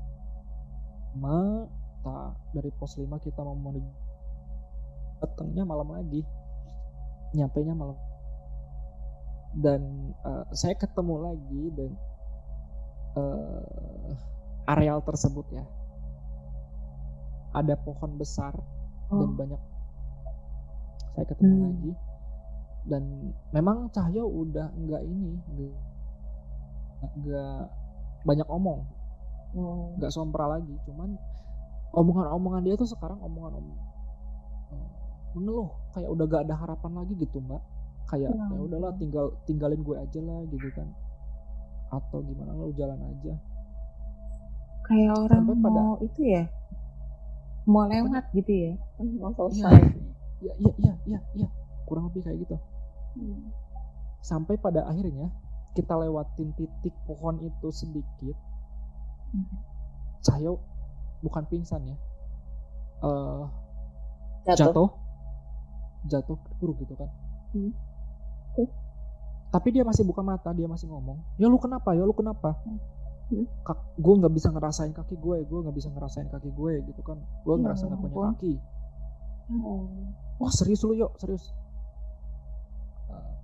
Ma 1.14 1.62
tak 2.02 2.34
dari 2.50 2.72
pos 2.74 2.96
5 2.98 3.06
kita 3.20 3.44
mau 3.44 3.54
menuju 3.54 3.92
datangnya 5.20 5.62
malam 5.62 5.92
lagi. 5.92 6.24
Nyampe 7.36 7.60
nya 7.62 7.76
malam. 7.76 7.98
Dan 9.54 9.80
eh, 10.10 10.44
saya 10.50 10.74
ketemu 10.74 11.14
lagi 11.22 11.62
dan 11.76 11.90
eh, 13.14 14.10
areal 14.66 15.04
tersebut 15.04 15.46
ya. 15.52 15.64
Ada 17.54 17.76
pohon 17.78 18.16
besar 18.16 18.56
dan 19.12 19.30
Oh. 19.30 19.36
banyak 19.36 19.60
saya 21.14 21.26
ketemu 21.28 21.54
Hmm. 21.54 21.64
lagi 21.70 21.92
dan 22.84 23.02
memang 23.50 23.88
Cahyo 23.88 24.24
udah 24.24 24.68
enggak 24.74 25.02
ini 25.02 25.40
enggak, 25.46 25.74
enggak 27.12 27.60
banyak 28.22 28.48
omong 28.48 28.82
Oh. 29.54 29.94
nggak 29.94 30.10
sompral 30.10 30.50
lagi 30.50 30.74
cuman 30.82 31.14
omongan-omongan 31.92 32.62
dia 32.62 32.74
tuh 32.74 32.90
sekarang 32.90 33.22
omongan 33.22 33.54
om 33.54 33.66
eh, 34.68 34.88
mengeluh 35.32 35.70
kayak 35.90 36.10
udah 36.10 36.24
gak 36.26 36.42
ada 36.42 36.54
harapan 36.56 36.92
lagi 36.92 37.14
gitu 37.14 37.38
mbak 37.38 37.62
kayak 38.04 38.28
Ya 38.28 38.50
ya 38.50 38.58
udahlah 38.60 38.90
tinggal 38.94 39.30
tinggalin 39.44 39.78
gue 39.78 39.94
aja 39.94 40.18
lah 40.18 40.42
gitu 40.48 40.68
kan 40.70 40.90
atau 41.88 42.18
gimana 42.20 42.50
lu 42.52 42.74
jalan 42.74 42.98
aja 42.98 43.38
Kayak 44.84 45.12
orang 45.16 45.40
Sampai 45.40 45.56
pada- 45.56 45.80
mau 45.80 45.94
itu 45.98 46.20
ya. 46.20 46.44
Mau 47.64 47.86
lewat 47.86 48.24
gitu 48.34 48.52
ya. 48.52 48.72
Mau 48.98 49.30
iya 49.30 49.32
selesai. 49.32 49.80
iya 50.42 50.52
iya 50.58 50.72
iya 50.76 50.92
iya 51.06 51.18
iya 51.18 51.20
kurang 51.22 51.22
lebih 51.30 51.43
kayak 52.24 52.38
gitu 52.40 52.56
Hmm. 53.14 53.52
sampai 54.18 54.56
pada 54.56 54.82
akhirnya 54.84 55.30
kita 55.72 55.94
lewatin 55.94 56.50
titik 56.52 56.94
pohon 57.04 57.38
itu 57.38 57.68
sedikit 57.70 58.34
Hmm. 59.30 59.46
Cahyo 60.20 60.58
bukan 61.20 61.44
pingsan 61.44 61.84
ya 61.84 61.96
eh 63.00 63.44
Jatuh. 64.46 64.66
jatuh 64.66 64.88
jatuh 66.04 66.36
buruk 66.54 66.80
gitu 66.80 66.94
kan 66.94 67.08
Hmm. 67.50 67.70
Terus? 68.52 68.70
tapi 69.48 69.70
dia 69.70 69.82
masih 69.82 70.02
buka 70.02 70.20
mata 70.20 70.50
dia 70.50 70.66
masih 70.66 70.86
ngomong 70.86 71.22
ya 71.36 71.46
lu 71.46 71.56
kenapa 71.56 71.92
ya 71.92 72.02
lu 72.02 72.12
kenapa 72.12 72.56
Hmm. 73.24 73.48
Kak, 73.62 73.96
gue 73.96 74.14
nggak 74.14 74.32
bisa 74.32 74.48
ngerasain 74.48 74.92
kaki 74.92 75.16
gue 75.16 75.36
gue 75.42 75.58
nggak 75.58 75.72
bisa 75.72 75.88
ngerasain 75.88 76.28
kaki 76.28 76.50
gue 76.50 76.72
gitu 76.84 77.00
kan 77.00 77.16
gue 77.16 77.54
Ya 77.54 77.58
ngerasa 77.58 77.82
nggak 77.86 77.98
punya 77.98 78.12
ampun. 78.12 78.28
kaki 78.34 78.54
Oh. 79.54 79.88
wah 80.38 80.50
serius 80.50 80.80
lu 80.82 80.92
yuk 80.94 81.12
serius 81.16 81.48
Uh, 81.48 81.63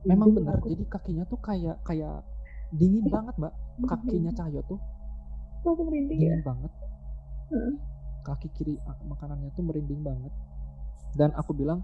memang 0.05 0.29
benar. 0.33 0.57
aku- 0.57 0.71
jadi 0.73 0.85
kakinya 0.89 1.25
tuh 1.27 1.39
kayak 1.39 1.77
kayak 1.85 2.25
dingin 2.73 3.05
banget 3.07 3.35
mbak. 3.37 3.53
Kakinya 3.81 4.33
Cahyo 4.33 4.61
tuh 4.65 4.81
ya? 6.09 6.09
dingin 6.09 6.43
banget. 6.43 6.73
Kaki 8.21 8.49
kiri 8.53 8.75
ak- 8.85 9.03
makanannya 9.05 9.51
tuh 9.53 9.65
merinding 9.65 10.05
banget. 10.05 10.33
Dan 11.17 11.33
aku 11.35 11.53
bilang 11.53 11.83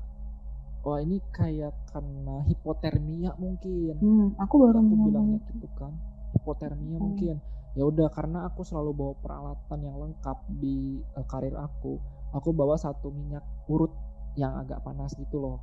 wah 0.87 1.03
ini 1.03 1.19
kayak 1.35 1.75
karena 1.91 2.47
hipotermia 2.47 3.35
mungkin. 3.37 3.99
Hmm, 3.99 4.29
aku 4.39 4.55
baru 4.63 4.79
aku 4.79 4.95
bilangnya 5.03 5.39
gitu 5.51 5.69
kan 5.75 5.93
hipotermia 6.33 6.99
mungkin. 7.01 7.37
Ya 7.77 7.85
udah 7.85 8.09
karena 8.09 8.49
aku 8.49 8.65
selalu 8.65 8.93
bawa 8.95 9.15
peralatan 9.21 9.79
yang 9.83 9.97
lengkap 9.99 10.39
di 10.57 11.01
eh, 11.03 11.27
karir 11.27 11.57
aku 11.57 11.99
aku 12.33 12.53
bawa 12.53 12.77
satu 12.77 13.09
minyak 13.11 13.43
urut 13.67 13.93
yang 14.37 14.57
agak 14.57 14.85
panas 14.85 15.17
gitu 15.17 15.41
loh 15.41 15.59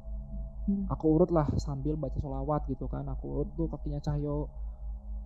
Hmm. 0.64 0.88
aku 0.88 1.20
urut 1.20 1.28
lah 1.28 1.44
sambil 1.60 2.00
baca 2.00 2.16
sholawat 2.20 2.64
gitu 2.72 2.88
kan. 2.88 3.04
Aku 3.12 3.44
urut 3.44 3.50
tuh 3.60 3.68
kakinya 3.68 4.00
Cahyo. 4.00 4.48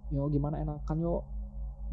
Yo 0.10 0.26
gimana 0.34 0.58
enakan 0.64 0.98
yo? 0.98 1.16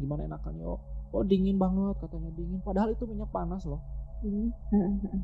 Gimana 0.01 0.25
enakan 0.25 0.53
yo? 0.57 0.73
Oh 1.13 1.21
dingin 1.21 1.61
banget 1.61 2.01
katanya 2.01 2.33
dingin. 2.33 2.59
Padahal 2.65 2.91
itu 2.91 3.05
minyak 3.05 3.29
panas 3.29 3.63
loh. 3.69 3.81
Hmm. 4.25 4.49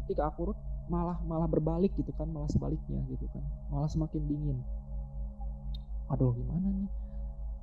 Ketika 0.06 0.30
aku 0.30 0.52
urut 0.52 0.60
malah 0.92 1.18
malah 1.24 1.48
berbalik 1.48 1.96
gitu 1.96 2.12
kan 2.14 2.30
malah 2.30 2.50
sebaliknya 2.52 3.02
gitu 3.10 3.26
kan. 3.34 3.42
Malah 3.74 3.90
semakin 3.90 4.22
dingin. 4.30 4.58
Aduh 6.14 6.38
gimana 6.38 6.68
nih? 6.78 6.90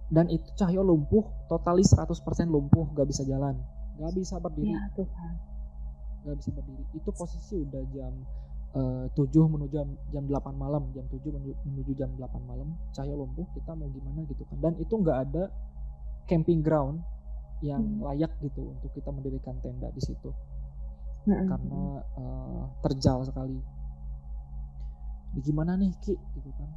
Dan 0.09 0.27
itu 0.33 0.49
Cahyo 0.57 0.81
lumpuh 0.83 1.29
totalis 1.53 1.93
100% 1.93 2.19
lumpuh 2.49 2.89
gak 2.97 3.07
bisa 3.07 3.23
jalan. 3.29 3.61
Gak 4.01 4.13
bisa 4.17 4.41
berdiri. 4.41 4.73
Ya 4.75 4.89
Tuhan. 4.97 5.35
gak 6.27 6.37
bisa 6.41 6.51
berdiri. 6.51 6.83
Itu 6.97 7.11
posisi 7.13 7.61
udah 7.63 7.85
jam 7.93 8.13
7 8.73 9.17
menuju 9.49 9.73
jam, 9.73 9.89
jam 10.13 10.25
8 10.29 10.55
malam 10.55 10.93
jam 10.93 11.05
7 11.09 11.19
menuju, 11.33 11.55
menuju 11.65 11.93
jam 11.97 12.11
8 12.15 12.45
malam 12.45 12.69
Cahyo 12.93 13.17
lumpuh 13.17 13.49
kita 13.57 13.73
mau 13.73 13.89
gimana 13.89 14.23
gitu 14.29 14.45
kan 14.45 14.59
dan 14.61 14.73
itu 14.77 14.93
nggak 14.93 15.19
ada 15.29 15.45
camping 16.29 16.61
ground 16.61 17.01
yang 17.61 17.83
Hmm. 17.83 18.05
layak 18.05 18.31
gitu 18.39 18.71
untuk 18.71 18.93
kita 18.95 19.11
mendirikan 19.11 19.59
tenda 19.65 19.89
di 19.91 20.03
situ 20.05 20.31
Hmm, 21.27 21.45
karena 21.45 21.83
eh, 22.17 22.63
terjal 22.81 23.21
sekali. 23.21 23.59
Di 25.35 25.41
gimana 25.45 25.77
nih 25.77 25.93
Ki 26.01 26.15
gitu 26.17 26.51
kan. 26.57 26.71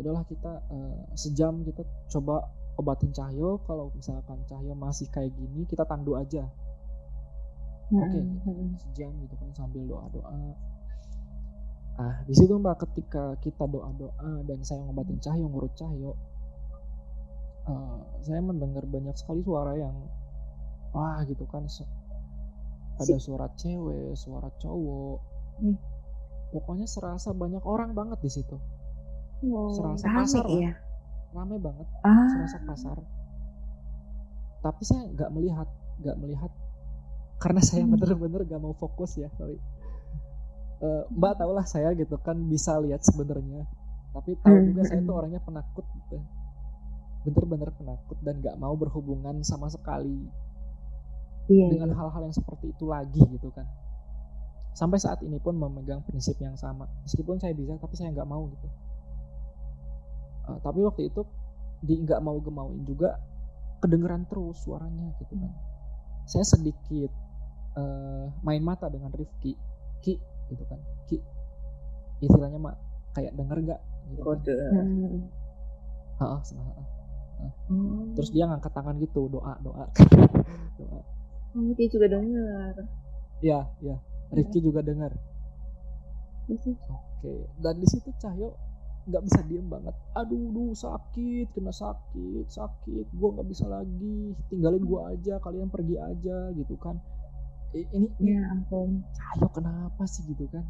Udahlah 0.00 0.24
kita 0.24 0.52
eh, 0.70 1.00
sejam 1.12 1.60
kita 1.60 1.82
coba 2.08 2.48
obatin 2.80 3.12
Cahyo 3.12 3.60
kalau 3.68 3.92
misalkan 3.92 4.40
Cahyo 4.48 4.72
masih 4.72 5.12
kayak 5.12 5.36
gini 5.36 5.68
kita 5.68 5.84
tandu 5.84 6.16
aja. 6.16 6.48
hmm, 7.90 8.00
Oke, 8.00 8.20
hmm, 8.22 8.38
hmm. 8.46 8.68
sejam 8.78 9.10
gitu 9.20 9.34
kan 9.36 9.50
sambil 9.52 9.82
doa-doa. 9.84 10.30
Ah, 12.00 12.16
di 12.24 12.32
situ 12.32 12.56
Mbak 12.56 12.88
ketika 12.88 13.36
kita 13.44 13.68
doa-doa 13.68 14.40
dan 14.48 14.64
saya 14.64 14.80
ngobatin 14.88 15.20
Cahyo 15.20 15.52
ngurut 15.52 15.76
Cahyo 15.76 16.16
eh, 17.68 18.00
saya 18.24 18.40
mendengar 18.40 18.88
banyak 18.88 19.12
sekali 19.20 19.44
suara 19.44 19.76
yang 19.76 19.92
wah 20.96 21.20
gitu 21.28 21.44
kan 21.44 21.68
ada 23.00 23.16
suara 23.16 23.48
cewek, 23.56 24.12
suara 24.16 24.48
cowok. 24.60 25.18
Hmm. 25.60 25.76
Pokoknya 26.52 26.84
serasa 26.84 27.32
banyak 27.32 27.64
orang 27.64 27.96
banget 27.96 28.20
di 28.20 28.28
situ. 28.32 28.56
Oh. 29.44 29.72
Serasa 29.72 30.04
Rame 30.04 30.16
pasar 30.20 30.44
lah, 30.44 30.60
ya. 30.60 30.72
rame 31.32 31.56
banget, 31.62 31.86
Ah, 32.04 32.28
serasa 32.28 32.58
pasar. 32.68 32.96
Tapi 34.60 34.82
saya 34.84 35.08
nggak 35.08 35.30
melihat, 35.32 35.68
nggak 36.04 36.16
melihat 36.20 36.52
karena 37.40 37.60
saya 37.64 37.88
Hmm. 37.88 37.96
bener-bener 37.96 38.44
gak 38.44 38.60
mau 38.60 38.76
fokus 38.76 39.16
ya, 39.16 39.32
sorry. 39.40 39.56
Eh, 40.80 41.04
Mbak 41.12 41.32
tau 41.36 41.52
lah 41.52 41.68
saya 41.68 41.92
gitu 41.92 42.16
kan 42.24 42.40
bisa 42.48 42.80
lihat 42.80 43.04
sebenarnya, 43.04 43.68
tapi 44.16 44.32
tahu 44.40 44.56
Hmm, 44.56 44.66
juga 44.72 44.82
saya 44.88 45.04
hmm. 45.04 45.08
tuh 45.12 45.14
orangnya 45.20 45.40
penakut 45.44 45.84
gitu. 45.84 46.16
Bener-bener 47.28 47.68
penakut 47.76 48.16
dan 48.24 48.40
nggak 48.40 48.56
mau 48.56 48.72
berhubungan 48.80 49.44
sama 49.44 49.68
sekali. 49.68 50.24
Iya, 51.52 51.68
dengan 51.68 51.92
iya. 51.92 51.96
hal-hal 52.00 52.22
yang 52.24 52.32
seperti 52.32 52.72
itu 52.72 52.88
lagi 52.88 53.20
gitu 53.20 53.52
kan. 53.52 53.68
Sampai 54.72 54.96
saat 54.96 55.20
ini 55.20 55.36
pun 55.36 55.52
memegang 55.60 56.00
prinsip 56.08 56.40
yang 56.40 56.56
sama. 56.56 56.88
Meskipun 57.04 57.36
saya 57.36 57.52
bisa 57.52 57.76
tapi 57.76 58.00
saya 58.00 58.16
nggak 58.16 58.28
mau 58.30 58.48
gitu. 58.48 58.68
Uh, 60.48 60.58
tapi 60.64 60.80
waktu 60.80 61.12
itu 61.12 61.20
di 61.84 62.00
nggak 62.00 62.24
mau 62.24 62.40
gemauin 62.40 62.88
juga 62.88 63.20
kedengeran 63.84 64.24
terus 64.32 64.64
suaranya 64.64 65.12
gitu 65.20 65.36
kan. 65.36 65.52
Saya 66.24 66.48
sedikit 66.48 67.12
uh, 67.76 68.32
main 68.40 68.64
mata 68.64 68.88
dengan 68.88 69.12
Rifki. 69.12 69.52
Ki 70.00 70.16
gitu 70.50 70.64
kan 70.66 70.78
Ki 71.06 71.16
istilahnya 72.20 72.58
mak 72.60 72.76
kayak 73.14 73.32
denger 73.34 73.58
nggak 73.64 73.80
gitu 74.12 74.20
kan. 74.20 74.38
Kode. 74.38 74.54
Hmm, 74.70 75.18
Ha-ha, 76.20 76.36
senang. 76.44 76.68
Hmm. 77.72 78.12
terus 78.12 78.28
dia 78.28 78.44
ngangkat 78.44 78.68
tangan 78.76 79.00
gitu 79.00 79.32
doa 79.32 79.56
doa 79.64 79.88
doa 80.78 81.00
Oh, 81.50 81.66
dia 81.74 81.88
juga 81.90 82.06
dengar. 82.06 82.74
ya 83.40 83.64
ya 83.80 83.96
Rifki 84.30 84.60
juga 84.60 84.84
dengar 84.84 85.10
Oke, 86.50 87.34
dan 87.62 87.78
di 87.78 87.86
situ 87.86 88.10
Cahyo 88.18 88.50
nggak 89.06 89.22
bisa 89.22 89.40
diem 89.46 89.64
banget. 89.70 89.94
Aduh, 90.18 90.50
duh, 90.50 90.74
sakit, 90.74 91.54
kena 91.54 91.70
sakit, 91.70 92.46
sakit. 92.50 93.06
Gua 93.14 93.38
nggak 93.38 93.48
bisa 93.48 93.64
lagi. 93.70 94.34
Tinggalin 94.50 94.82
gua 94.82 95.14
aja, 95.14 95.38
kalian 95.38 95.70
pergi 95.70 95.96
aja, 95.96 96.50
gitu 96.52 96.74
kan. 96.76 96.98
I- 97.70 97.86
Ini, 97.94 98.06
Ya 98.18 98.50
ampun. 98.50 99.06
Cahyo 99.14 99.46
kenapa 99.54 100.02
sih 100.10 100.26
gitu 100.26 100.44
kan? 100.50 100.66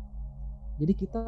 Jadi 0.76 0.92
kita 0.96 1.22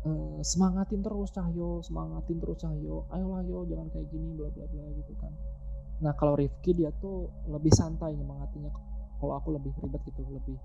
eh, 0.00 0.40
semangatin 0.42 1.00
terus 1.04 1.30
Cahyo, 1.30 1.84
semangatin 1.86 2.40
terus 2.42 2.58
Cahyo. 2.58 3.04
Ayolah 3.14 3.42
yo, 3.46 3.62
jangan 3.68 3.88
kayak 3.92 4.08
gini, 4.10 4.32
bla 4.34 4.48
bla 4.50 4.66
bla 4.66 4.84
gitu 4.96 5.12
kan. 5.20 5.32
Nah 6.00 6.12
kalau 6.16 6.34
Rifki 6.34 6.72
dia 6.72 6.90
tuh 6.98 7.28
lebih 7.46 7.70
santai 7.70 8.16
nyemangatinya. 8.16 8.72
Kalau 9.20 9.36
aku 9.36 9.52
lebih 9.52 9.72
ribet 9.84 10.00
gitu, 10.08 10.24
lebih 10.32 10.56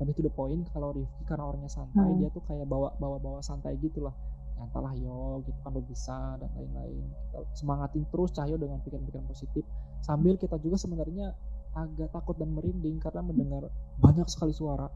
lebih 0.00 0.14
to 0.16 0.22
the 0.24 0.32
point 0.32 0.64
kalau 0.72 0.96
Rifki 0.96 1.22
karena 1.28 1.44
orangnya 1.44 1.68
santai 1.68 2.08
Hmm. 2.08 2.18
dia 2.24 2.32
tuh 2.32 2.40
kayak 2.48 2.64
bawa 2.64 2.88
bawa 2.96 3.20
bawa 3.20 3.40
santai 3.44 3.76
gitu 3.84 4.00
lah 4.00 4.16
nyantalah 4.56 4.92
yo 4.96 5.44
gitu 5.44 5.56
kan 5.60 5.72
lo 5.76 5.80
bisa 5.84 6.36
dan 6.40 6.48
lain-lain 6.56 7.04
kita 7.28 7.38
semangatin 7.52 8.04
terus 8.08 8.32
Cahyo 8.32 8.56
dengan 8.56 8.80
pikiran-pikiran 8.80 9.28
positif 9.28 9.64
sambil 10.00 10.40
kita 10.40 10.56
juga 10.56 10.80
sebenarnya 10.80 11.36
agak 11.74 12.10
takut 12.10 12.34
dan 12.34 12.50
merinding 12.50 12.98
karena 12.98 13.22
mendengar 13.22 13.70
banyak 14.02 14.26
sekali 14.26 14.50
suara 14.50 14.90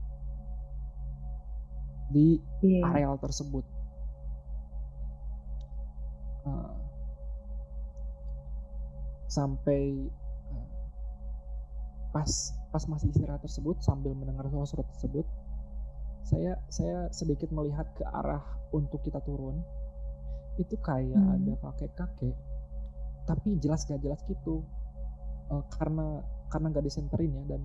di 2.10 2.38
Iya. 2.62 2.82
areal 2.90 3.16
tersebut. 3.18 3.64
Uh, 6.44 6.76
sampai 9.32 10.12
uh, 10.52 10.68
pas 12.12 12.28
pas 12.68 12.84
masih 12.90 13.08
istirahat 13.10 13.40
tersebut 13.40 13.80
sambil 13.80 14.12
mendengar 14.12 14.44
suara-suara 14.52 14.84
tersebut, 14.92 15.24
saya 16.26 16.58
saya 16.68 17.08
sedikit 17.10 17.48
melihat 17.54 17.88
ke 17.96 18.04
arah 18.04 18.44
untuk 18.76 19.00
kita 19.02 19.22
turun. 19.24 19.62
Itu 20.60 20.76
kayak 20.84 21.16
Hmm. 21.18 21.34
ada 21.40 21.54
kakek-kakek, 21.64 22.36
tapi 23.26 23.56
jelas 23.58 23.88
gak 23.88 24.04
jelas 24.04 24.20
gitu. 24.28 24.62
Uh, 25.48 25.64
karena 25.80 26.20
karena 26.54 26.70
nggak 26.70 26.86
disenterin 26.86 27.34
ya 27.34 27.44
dan 27.50 27.62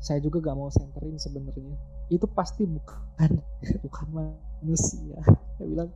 saya 0.00 0.22
juga 0.24 0.40
gak 0.40 0.56
mau 0.56 0.72
senterin 0.72 1.20
sebenarnya. 1.20 1.76
Itu 2.08 2.24
pasti 2.30 2.64
bukan 2.64 3.30
bukan 3.84 4.06
manusia. 4.08 5.20
Saya 5.58 5.66
bilang 5.68 5.90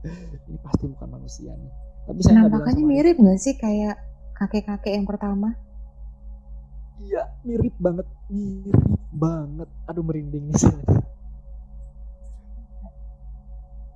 ini 0.50 0.58
pasti 0.60 0.84
bukan 0.84 1.08
manusia 1.08 1.56
nih. 1.56 1.72
Tapi 2.04 2.20
saya 2.20 2.44
sama 2.44 2.84
mirip 2.84 3.16
nggak 3.16 3.40
sih 3.40 3.56
kayak 3.56 3.96
kakek-kakek 4.36 4.92
yang 5.00 5.08
pertama? 5.08 5.56
iya 7.02 7.26
mirip 7.42 7.74
banget 7.80 8.06
mirip 8.30 9.00
banget. 9.10 9.68
Aduh 9.88 10.04
merinding 10.04 10.52
nih 10.52 10.58
saya. 10.60 10.84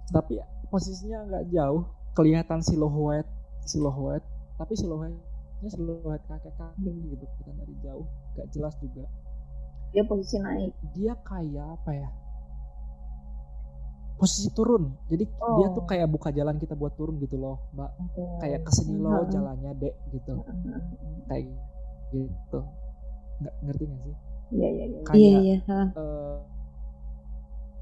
Tapi 0.09 0.40
posisinya 0.73 1.29
nggak 1.29 1.44
jauh. 1.53 1.85
Kelihatan 2.16 2.64
siluet 2.64 3.29
siluet. 3.68 4.25
Tapi 4.57 4.75
siluetnya 5.61 5.71
siluet 5.71 6.23
kakek 6.25 6.55
kakek 6.55 6.94
gitu 7.09 7.25
kita 7.37 7.51
dari 7.53 7.75
jauh 7.83 8.07
gak 8.35 8.47
jelas 8.51 8.75
juga 8.79 9.05
Dia 9.88 10.05
posisi 10.05 10.37
naik. 10.37 10.73
dia 10.92 11.16
kayak 11.18 11.66
apa 11.75 11.90
ya 11.92 12.09
posisi 14.14 14.51
turun 14.51 14.90
jadi 15.07 15.25
dia 15.25 15.66
tuh 15.71 15.83
Oh. 15.83 15.87
kayak 15.87 16.07
buka 16.07 16.29
jalan 16.29 16.59
kita 16.59 16.75
buat 16.75 16.94
turun 16.94 17.18
gitu 17.18 17.38
loh 17.38 17.62
mbak 17.73 17.90
kayak 18.38 18.61
ke 18.62 18.71
sini 18.73 18.99
loh 18.99 19.14
Heeh. 19.16 19.31
jalannya 19.31 19.73
dek 19.75 19.94
gitu 20.11 20.35
kayak 21.25 21.47
gitu 22.11 22.61
nggak 23.38 23.55
ngerti 23.62 23.85
gak 23.85 24.01
sih 24.05 24.16
Iya 24.49 24.68
iya 24.71 24.85
iya. 24.87 24.99
kayak 25.05 25.18
Iya 25.21 25.38
iya. 25.38 25.57
eh, 25.94 26.37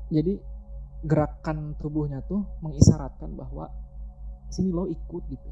jadi 0.08 0.32
gerakan 1.02 1.58
tubuhnya 1.76 2.20
tuh 2.22 2.42
mengisyaratkan 2.58 3.32
bahwa 3.32 3.70
sini 4.46 4.70
lo 4.70 4.84
ikut 4.86 5.22
gitu 5.26 5.50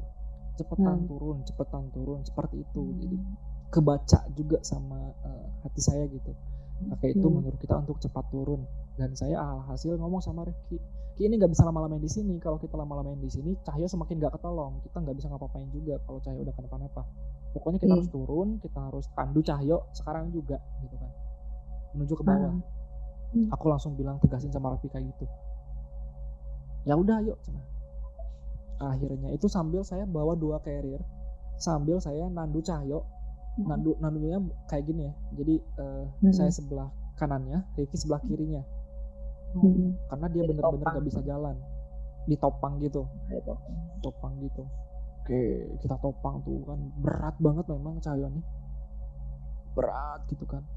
cepetan 0.55 1.03
Hmm. 1.03 1.07
turun 1.07 1.37
cepetan 1.43 1.83
turun 1.91 2.19
seperti 2.23 2.63
itu 2.63 2.83
jadi 2.97 3.15
Hmm. 3.15 3.35
kebaca 3.69 4.19
juga 4.31 4.57
sama 4.61 4.99
eh, 5.21 5.45
hati 5.61 5.81
saya 5.81 6.03
gitu 6.07 6.31
kakek 6.91 7.15
itu 7.15 7.27
Hmm. 7.27 7.35
menurut 7.39 7.57
kita 7.57 7.75
untuk 7.75 7.99
cepat 7.99 8.25
turun 8.29 8.63
dan 8.95 9.11
saya 9.13 9.39
alhasil 9.39 9.95
ngomong 9.95 10.19
sama 10.19 10.43
Rifki 10.43 10.79
Ki 11.15 11.23
ini 11.23 11.39
nggak 11.39 11.47
bisa 11.47 11.63
lama-lamain 11.63 12.03
di 12.03 12.11
sini 12.11 12.35
kalau 12.39 12.59
kita 12.59 12.75
lama-lamain 12.75 13.15
di 13.15 13.31
sini 13.31 13.55
Cahyo 13.63 13.87
semakin 13.87 14.19
nggak 14.19 14.35
ketolong 14.35 14.83
kita 14.83 14.99
nggak 14.99 15.15
bisa 15.15 15.31
ngapa-ngapain 15.31 15.71
juga 15.71 15.95
kalau 16.03 16.19
Cahyo 16.19 16.43
udah 16.43 16.51
kenapa-napa 16.51 17.01
pokoknya 17.55 17.79
kita 17.79 17.87
Iya. 17.87 17.95
harus 17.95 18.09
turun 18.11 18.47
kita 18.59 18.79
harus 18.83 19.05
tandu 19.15 19.39
Cahyo 19.39 19.77
sekarang 19.93 20.31
juga 20.31 20.59
gitu 20.83 20.95
kan 20.99 21.11
menuju 21.95 22.13
ke 22.15 22.23
bawah 22.23 22.51
Ah. 22.51 22.59
Hmm. 23.31 23.47
aku 23.47 23.65
langsung 23.67 23.95
bilang 23.95 24.19
tegasin 24.19 24.51
sama 24.51 24.75
Raffi 24.75 24.87
kayak 24.87 25.07
gitu 25.15 25.25
ya 26.83 26.93
udah 26.93 27.17
yuk. 27.23 27.39
Akhirnya. 28.79 29.31
Itu 29.31 29.47
sambil 29.47 29.81
saya 29.83 30.03
bawa 30.03 30.35
dua 30.35 30.59
carrier. 30.63 31.01
Sambil 31.55 31.99
saya 32.03 32.27
nandu 32.31 32.59
Cahyo. 32.59 33.03
Hmm. 33.55 33.71
nandu 33.71 33.95
nandunya 34.03 34.35
kayak 34.67 34.83
gini 34.83 35.07
ya. 35.07 35.13
Jadi 35.39 35.55
eh, 35.79 36.03
Hmm. 36.19 36.35
saya 36.35 36.51
sebelah 36.51 36.91
kanannya 37.15 37.63
Ricky 37.79 37.95
sebelah 37.95 38.19
kirinya. 38.27 38.63
Hmm. 39.55 39.95
karena 40.11 40.27
dia 40.35 40.43
bener-bener 40.51 40.83
gak 40.83 41.05
bisa 41.07 41.21
jalan. 41.23 41.55
Ditopang 42.27 42.83
gitu. 42.83 43.07
Topang 44.03 44.35
gitu. 44.43 44.67
Oke 45.23 45.71
kita 45.79 45.95
topang 46.03 46.43
tuh 46.43 46.67
kan. 46.67 46.79
Berat 46.99 47.35
banget 47.39 47.63
memang 47.71 48.03
Cahyo 48.03 48.27
nih. 48.27 48.43
Berat 49.71 50.27
gitu 50.27 50.43
kan. 50.43 50.67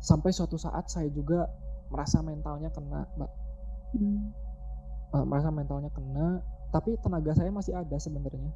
Sampai 0.00 0.32
suatu 0.32 0.56
saat 0.56 0.88
saya 0.88 1.12
juga 1.12 1.44
merasa 1.92 2.24
mentalnya 2.24 2.72
kena 2.72 3.04
mbak. 3.20 3.30
Hmm. 4.00 4.32
Eh, 5.14 5.24
merasa 5.28 5.52
mentalnya 5.52 5.92
kena 5.92 6.40
tapi 6.74 6.98
tenaga 6.98 7.38
saya 7.38 7.54
masih 7.54 7.78
ada 7.78 7.94
sebenarnya. 8.02 8.50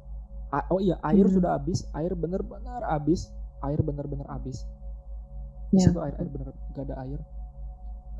Oh 0.67 0.83
iya 0.83 0.99
air 1.07 1.23
Hmm. 1.23 1.39
sudah 1.39 1.55
habis. 1.55 1.87
Air 1.95 2.11
bener-bener 2.19 2.83
habis. 2.83 3.31
Air 3.63 3.79
bener-bener 3.79 4.27
habis. 4.27 4.67
Ya. 5.71 5.87
situ 5.87 6.01
air 6.01 6.17
air 6.19 6.27
bener 6.27 6.51
gak 6.75 6.83
ada 6.89 6.95
air. 7.07 7.19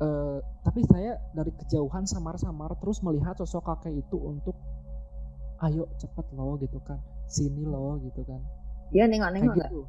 Eh, 0.00 0.38
tapi 0.64 0.80
saya 0.88 1.20
dari 1.36 1.52
kejauhan 1.52 2.08
samar-samar 2.08 2.72
terus 2.80 3.04
melihat 3.04 3.36
sosok 3.36 3.68
kakek 3.68 4.00
itu 4.00 4.16
untuk 4.16 4.56
ayo 5.68 5.84
cepet 6.00 6.24
loh 6.32 6.56
gitu 6.56 6.80
kan. 6.88 6.96
Sini 7.28 7.68
loh 7.68 8.00
gitu 8.00 8.24
kan. 8.24 8.40
Dia 8.94 9.04
nengok-nengok 9.04 9.52
nggak? 9.60 9.68
gitu. 9.68 9.80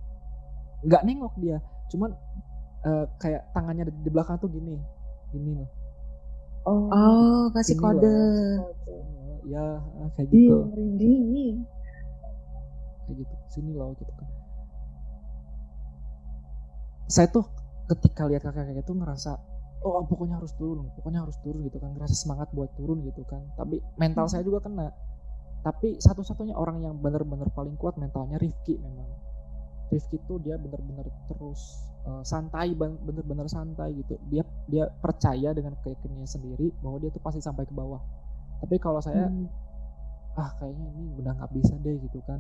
Nggak 0.91 1.02
nengok 1.08 1.34
dia. 1.39 1.58
Cuman 1.88 2.12
eh, 2.84 3.06
kayak 3.24 3.56
tangannya 3.56 3.88
di, 3.88 3.93
di 4.04 4.10
belakang 4.12 4.36
tuh 4.41 4.52
gini. 4.52 4.76
Gini 5.32 5.56
loh. 5.56 5.69
Oh. 6.67 6.89
Oh, 6.91 7.43
kasih 7.56 7.80
Ini 7.80 7.82
kode. 7.82 8.17
Ya 9.47 9.82
eh, 9.82 10.10
kayak 10.17 10.30
gitu. 10.30 10.58
merinding. 10.69 11.65
kayak 13.06 13.15
gitu. 13.25 13.34
Sini 13.49 13.71
loh 13.73 13.93
gitu 13.97 14.13
kan. 14.13 14.30
Saya 17.12 17.27
tuh 17.27 17.43
ketika 17.91 18.23
lihat 18.30 18.45
kakek 18.47 18.71
kakek 18.71 18.86
itu 18.88 18.93
ngerasa 18.95 19.36
oh 19.82 20.06
pokoknya 20.06 20.38
harus 20.39 20.54
turun 20.56 20.88
pokoknya 20.93 21.25
harus 21.25 21.36
turun 21.41 21.65
gitu 21.65 21.77
kan. 21.82 21.91
Ngerasa 21.97 22.15
semangat 22.15 22.47
buat 22.54 22.69
turun 22.77 23.01
gitu 23.04 23.25
kan. 23.25 23.41
Tapi 23.58 23.82
mental 23.97 24.30
saya 24.30 24.45
juga 24.45 24.62
kena. 24.63 24.93
Tapi 25.62 26.01
satu-satunya 26.01 26.58
orang 26.58 26.82
yang 26.82 26.97
benar-benar 26.97 27.49
paling 27.54 27.77
kuat 27.77 27.97
mentalnya 27.97 28.38
Rifki 28.41 28.77
memang. 28.82 29.10
Rifki 29.91 30.17
tuh 30.23 30.39
dia 30.39 30.56
benar-benar 30.56 31.06
terus 31.27 31.84
eh, 32.08 32.23
santai 32.23 32.77
benar-benar 32.77 33.49
santai 33.49 33.97
gitu. 33.97 34.15
Dia 34.30 34.45
dia 34.69 34.88
percaya 35.01 35.51
dengan 35.51 35.75
keyakinannya 35.82 36.30
sendiri 36.30 36.71
bahwa 36.80 37.01
dia 37.01 37.10
tuh 37.12 37.19
pasti 37.19 37.43
sampai 37.43 37.67
ke 37.67 37.73
bawah 37.75 37.99
tapi 38.62 38.78
kalau 38.78 39.02
saya 39.02 39.28
Hmm. 39.28 39.50
ah 40.38 40.54
kayaknya 40.56 40.88
ini 40.95 41.12
udah 41.19 41.32
nggak 41.36 41.52
bisa 41.52 41.74
deh 41.82 41.97
gitu 42.00 42.21
kan. 42.24 42.39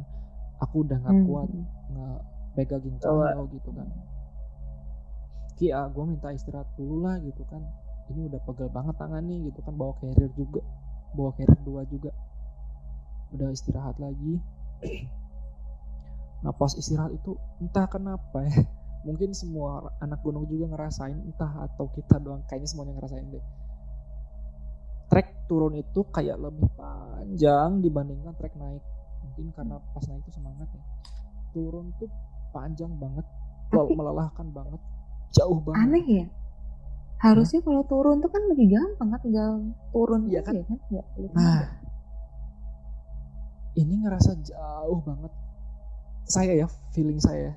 Aku 0.61 0.85
udah 0.87 0.95
nggak 1.01 1.17
Hmm. 1.17 1.25
kuat 1.27 1.49
ngepegangin 1.91 2.95
cahyo 3.01 3.43
gitu 3.51 3.69
kan. 3.73 3.87
Ki 5.57 5.73
ah 5.73 5.89
gue 5.89 6.05
minta 6.05 6.31
istirahat 6.31 6.69
dulu 6.77 7.03
lah 7.03 7.17
gitu 7.19 7.43
kan. 7.49 7.61
Ini 8.13 8.31
udah 8.31 8.39
pegel 8.45 8.69
banget 8.69 8.95
tangan 8.95 9.23
nih 9.25 9.51
gitu 9.51 9.59
kan. 9.65 9.73
Bawa 9.75 9.93
carrier 9.99 10.31
juga 10.37 10.61
bawa 11.11 11.35
carrier 11.35 11.59
dua 11.65 11.81
juga. 11.89 12.11
Udah 13.35 13.49
istirahat 13.51 13.97
lagi. 13.99 14.39
Nah 16.41 16.49
pas 16.57 16.73
istirahat 16.73 17.13
itu 17.13 17.37
entah 17.61 17.85
kenapa 17.85 18.41
ya 18.41 18.65
mungkin 19.05 19.33
semua 19.33 19.93
anak 20.01 20.21
gunung 20.25 20.45
juga 20.49 20.73
ngerasain 20.73 21.17
entah 21.25 21.69
atau 21.69 21.89
kita 21.93 22.17
doang 22.17 22.41
kayaknya 22.45 22.69
semuanya 22.69 22.93
ngerasain 22.97 23.29
deh 23.29 23.45
trek 25.11 25.27
turun 25.45 25.75
itu 25.75 26.07
kayak 26.07 26.39
lebih 26.39 26.71
panjang 26.79 27.83
dibandingkan 27.83 28.31
trek 28.39 28.55
naik 28.55 28.79
mungkin 29.21 29.51
karena 29.51 29.75
pas 29.91 30.07
naik 30.07 30.23
itu 30.23 30.31
semangat 30.31 30.67
ya 30.71 30.83
turun 31.51 31.91
tuh 31.99 32.07
panjang 32.55 32.91
banget 32.95 33.27
Tapi- 33.67 33.95
melelahkan 33.95 34.47
banget 34.51 34.81
jauh 35.31 35.59
banget 35.63 35.79
Aneh 35.83 36.05
ya. 36.07 36.25
Harusnya 37.21 37.61
kalau 37.61 37.85
turun 37.85 38.17
tuh 38.17 38.33
kan 38.33 38.41
lebih 38.49 38.73
gampang 38.73 39.13
kan 39.13 39.19
tinggal 39.21 39.51
turun 39.93 40.25
aja 40.25 40.41
kan? 40.41 40.57
kan. 40.65 40.77
Nggak 40.89 41.05
perlu 41.13 41.27
Nah, 41.37 41.61
ini 43.77 43.93
ngerasa 44.01 44.31
jauh 44.41 44.99
banget. 45.05 45.31
Saya 46.25 46.65
ya, 46.65 46.67
feeling 46.91 47.21
saya. 47.21 47.53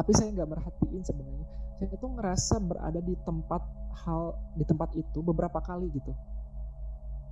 Tapi 0.00 0.10
saya 0.16 0.32
nggak 0.32 0.48
merhatiin 0.48 1.02
sebenarnya. 1.04 1.46
Saya 1.76 1.92
tuh 2.00 2.10
ngerasa 2.16 2.54
berada 2.64 3.00
di 3.04 3.14
tempat 3.20 3.62
hal 4.06 4.36
di 4.56 4.64
tempat 4.64 4.96
itu 4.96 5.18
beberapa 5.20 5.60
kali 5.60 5.92
gitu. 5.92 6.12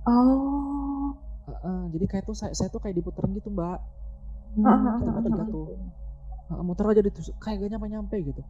Oh. 0.05 1.17
Heeh, 1.45 1.81
jadi 1.93 2.05
kayak 2.09 2.25
tuh 2.25 2.37
saya, 2.37 2.53
saya 2.57 2.69
tuh 2.73 2.81
kayak 2.81 2.97
diputerin 2.97 3.37
gitu 3.37 3.53
mbak. 3.53 3.81
Hmm. 4.57 5.01
Kita 5.01 5.11
bertiga 5.13 5.43
tuh. 5.49 5.77
Heeh, 6.49 6.61
muter 6.61 6.85
aja 6.89 7.01
ditusuk 7.01 7.35
kayak 7.41 7.65
gak 7.65 7.71
nyampe 7.73 7.87
nyampe 7.89 8.15
gitu. 8.21 8.41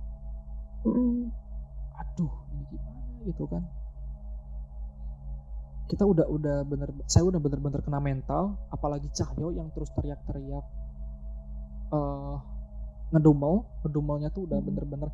Mm. 0.85 1.31
Aduh, 1.95 2.33
ini 2.53 2.63
gimana 2.69 3.01
gitu 3.25 3.43
kan? 3.49 3.63
Kita 5.89 6.03
udah 6.05 6.27
udah 6.29 6.57
bener, 6.67 6.89
saya 7.09 7.25
udah 7.25 7.39
bener-bener 7.41 7.81
kena 7.81 7.97
mental, 8.01 8.57
apalagi 8.69 9.09
Cahyo 9.13 9.53
yang 9.53 9.69
terus 9.73 9.89
teriak-teriak, 9.97 10.65
eh 11.93 12.35
ngedumel, 13.13 13.65
ngedumelnya 13.85 14.29
tuh 14.33 14.49
udah 14.49 14.59
bener-bener 14.61 15.09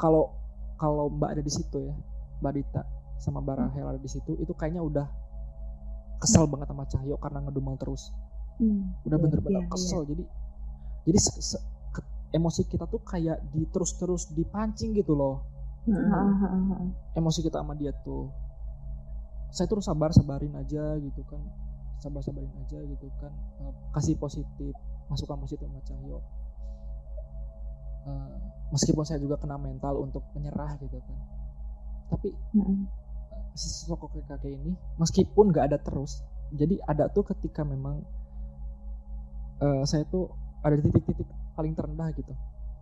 kalau 0.00 0.32
kalau 0.74 1.12
Mbak 1.12 1.36
ada 1.36 1.42
di 1.44 1.52
situ 1.52 1.76
ya, 1.84 1.92
Badita 2.40 2.82
sama 3.20 3.44
Barahel 3.44 3.84
ada 3.86 4.00
di 4.00 4.08
situ 4.08 4.32
itu 4.34 4.56
kayaknya 4.56 4.80
udah 4.80 5.04
kesel 6.16 6.48
banget 6.48 6.68
sama 6.68 6.84
Cahyo 6.84 7.16
karena 7.16 7.44
ngedumel 7.44 7.76
terus 7.76 8.08
Hmm. 8.56 8.92
udah 9.04 9.16
Iya, 9.16 9.24
bener-bener 9.24 9.60
iya, 9.60 9.64
iya. 9.64 9.72
kesel 9.72 10.00
jadi 10.04 10.24
jadi 11.04 11.18
se- 11.18 11.40
se- 11.40 11.64
ke- 11.90 12.04
emosi 12.30 12.64
kita 12.64 12.84
tuh 12.84 13.00
kayak 13.00 13.40
di 13.48 13.64
terus-terus 13.64 14.28
dipancing 14.30 14.92
gitu 14.92 15.16
loh 15.16 15.40
ah. 15.88 16.84
emosi 17.16 17.40
kita 17.40 17.60
sama 17.60 17.72
dia 17.72 17.96
tuh 18.04 18.28
saya 19.48 19.64
tuh 19.64 19.80
sabar 19.80 20.12
sabarin 20.12 20.52
aja 20.54 20.92
gitu 20.96 21.24
kan 21.24 21.40
sabar 21.98 22.20
sabarin 22.20 22.52
aja 22.60 22.84
gitu 22.84 23.08
kan 23.16 23.32
kasih 23.96 24.20
positif 24.20 24.76
masukan 25.08 25.40
positif 25.40 25.64
sama 25.64 25.80
Cahyo 25.80 26.20
Eh, 28.10 28.26
meskipun 28.70 29.02
saya 29.02 29.18
juga 29.18 29.38
kena 29.38 29.58
mental 29.58 29.98
untuk 29.98 30.22
menyerah 30.34 30.78
gitu 30.78 30.98
kan 31.02 31.18
tapi 32.10 32.34
Mm-mm. 32.54 32.86
si 33.54 33.66
sosok 33.70 34.10
kakek 34.10 34.26
kakek 34.30 34.52
ini 34.54 34.72
meskipun 34.98 35.50
nggak 35.50 35.74
ada 35.74 35.78
terus 35.78 36.22
jadi 36.54 36.78
ada 36.86 37.10
tuh 37.10 37.26
ketika 37.26 37.66
memang 37.66 38.02
eh, 39.62 39.82
saya 39.86 40.06
tuh 40.06 40.30
ada 40.62 40.78
di 40.78 40.86
titik-titik 40.86 41.26
paling 41.54 41.74
terendah 41.74 42.14
gitu 42.14 42.34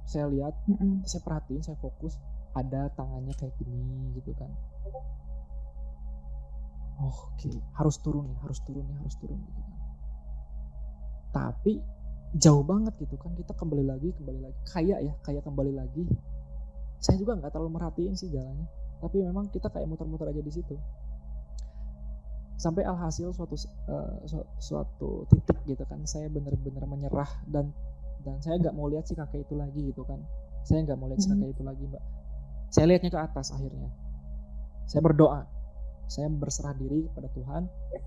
saya 0.05 0.29
lihat 0.29 0.53
Mm-mm. 0.69 1.05
saya 1.09 1.25
perhatiin 1.25 1.65
saya 1.65 1.77
fokus 1.81 2.21
ada 2.53 2.93
tangannya 2.93 3.33
kayak 3.37 3.53
gini 3.57 4.13
gitu 4.17 4.33
kan 4.37 4.53
oh, 7.01 7.33
oke 7.33 7.49
harus 7.81 7.97
turun 8.05 8.29
nih 8.29 8.39
harus 8.45 8.61
turun 8.65 8.85
nih 8.93 8.97
harus 9.01 9.17
turun 9.17 9.41
gitu 9.41 9.61
kan 9.61 9.77
tapi 11.29 11.81
jauh 12.37 12.61
banget 12.61 12.93
gitu 13.01 13.17
kan 13.17 13.33
kita 13.33 13.57
kembali 13.57 13.85
lagi 13.89 14.13
kembali 14.13 14.41
lagi. 14.45 14.59
Kayak 14.69 14.99
ya 15.05 15.13
kayak 15.25 15.43
kembali 15.45 15.73
lagi. 15.73 16.05
Saya 17.01 17.17
juga 17.17 17.39
nggak 17.39 17.55
terlalu 17.55 17.79
merhatiin 17.81 18.15
sih 18.19 18.29
jalannya. 18.29 18.67
Tapi 18.99 19.23
memang 19.23 19.49
kita 19.55 19.71
kayak 19.71 19.87
muter-muter 19.89 20.29
aja 20.29 20.43
di 20.43 20.53
situ. 20.53 20.77
Sampai 22.59 22.83
alhasil 22.83 23.31
suatu 23.31 23.55
su- 23.55 23.71
suatu 24.59 25.25
titik 25.31 25.63
gitu 25.63 25.87
kan 25.87 26.03
saya 26.05 26.27
bener-bener 26.27 26.83
menyerah 26.91 27.31
dan 27.47 27.71
dan 28.27 28.43
saya 28.43 28.59
nggak 28.59 28.75
mau 28.75 28.91
lihat 28.91 29.07
si 29.07 29.15
kakek 29.15 29.47
itu 29.47 29.55
lagi 29.55 29.81
gitu 29.95 30.03
kan. 30.03 30.19
Saya 30.67 30.85
nggak 30.85 30.99
mau 30.99 31.07
lihat 31.07 31.23
si 31.23 31.31
Mhm. 31.31 31.39
kakek 31.39 31.49
itu 31.55 31.63
lagi 31.63 31.85
mbak. 31.87 32.03
Saya 32.69 32.85
lihatnya 32.91 33.11
ke 33.15 33.21
atas 33.23 33.55
akhirnya. 33.55 33.89
Saya 34.91 35.01
berdoa. 35.01 35.47
Saya 36.11 36.27
berserah 36.29 36.75
diri 36.75 37.07
kepada 37.09 37.31
Tuhan. 37.33 37.63
Ya 37.95 38.03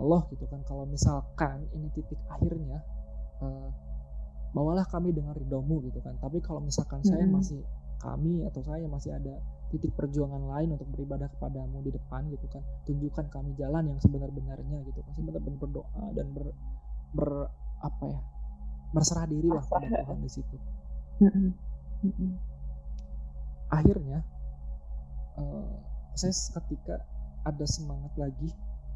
Allah 0.00 0.22
gitu 0.30 0.44
kan 0.46 0.60
kalau 0.64 0.84
misalkan 0.84 1.64
ini 1.74 1.88
titik 1.92 2.20
akhirnya 2.28 2.80
eh, 3.38 3.68
bawalah 4.48 4.88
kami 4.88 5.12
dengan 5.12 5.36
ridomu 5.36 5.84
gitu 5.84 6.00
kan 6.00 6.16
tapi 6.18 6.40
kalau 6.40 6.58
misalkan 6.58 7.04
saya 7.04 7.22
Mhm. 7.22 7.32
masih 7.36 7.60
kami 7.98 8.46
atau 8.46 8.62
saya 8.62 8.86
masih 8.86 9.10
ada 9.12 9.34
titik 9.68 9.92
perjuangan 9.92 10.48
lain 10.48 10.72
untuk 10.72 10.88
beribadah 10.88 11.28
kepadamu 11.36 11.84
di 11.84 11.92
depan 11.92 12.24
gitu 12.32 12.46
kan 12.48 12.62
tunjukkan 12.88 13.26
kami 13.28 13.52
jalan 13.54 13.84
yang 13.84 14.00
sebenar-benarnya 14.00 14.78
gitu 14.88 15.00
kan 15.04 15.10
saya 15.12 15.24
benar-benar 15.28 15.58
berdoa 15.60 16.04
dan 16.16 16.26
ber, 16.32 16.44
ber 17.12 17.30
apa 17.84 18.04
ya 18.08 18.20
berserah 18.88 19.28
diri 19.28 19.48
lah 19.52 19.60
pada. 19.68 19.84
Tuhan 19.84 20.18
di 20.24 20.30
situ 20.32 20.56
Mm-mm. 21.20 21.48
Mm-mm. 22.08 22.30
akhirnya 23.68 24.24
eh, 25.36 25.74
saya 26.16 26.32
seketika 26.32 27.04
ada 27.44 27.66
semangat 27.68 28.10
lagi 28.16 28.48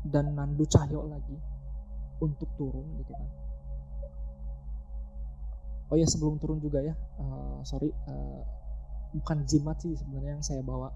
dan 0.08 0.34
Nandu 0.34 0.64
Cahyo 0.66 1.06
lagi 1.06 1.36
untuk 2.18 2.48
turun 2.56 2.86
gitu 2.98 3.12
kan 3.12 3.28
oh 5.92 5.98
ya 6.00 6.08
sebelum 6.08 6.40
turun 6.40 6.58
juga 6.58 6.80
ya 6.80 6.94
eh, 6.96 7.56
sorry 7.62 7.92
eh, 7.92 8.40
bukan 9.12 9.44
jimat 9.44 9.76
sih 9.78 9.92
sebenarnya 9.94 10.40
yang 10.40 10.44
saya 10.44 10.64
bawa 10.64 10.88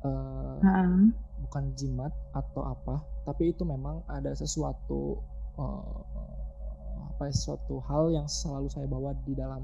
Eh, 0.00 0.56
Ah, 0.64 0.80
ah. 0.80 1.04
bukan 1.44 1.76
jimat 1.76 2.08
atau 2.32 2.64
apa 2.64 3.04
tapi 3.22 3.52
itu 3.52 3.68
memang 3.68 4.00
ada 4.08 4.32
sesuatu 4.32 5.20
eh, 5.60 6.00
apa 7.04 7.28
ya, 7.28 7.32
sesuatu 7.36 7.84
hal 7.84 8.08
yang 8.08 8.24
selalu 8.24 8.72
saya 8.72 8.88
bawa 8.88 9.12
di 9.28 9.36
dalam 9.36 9.60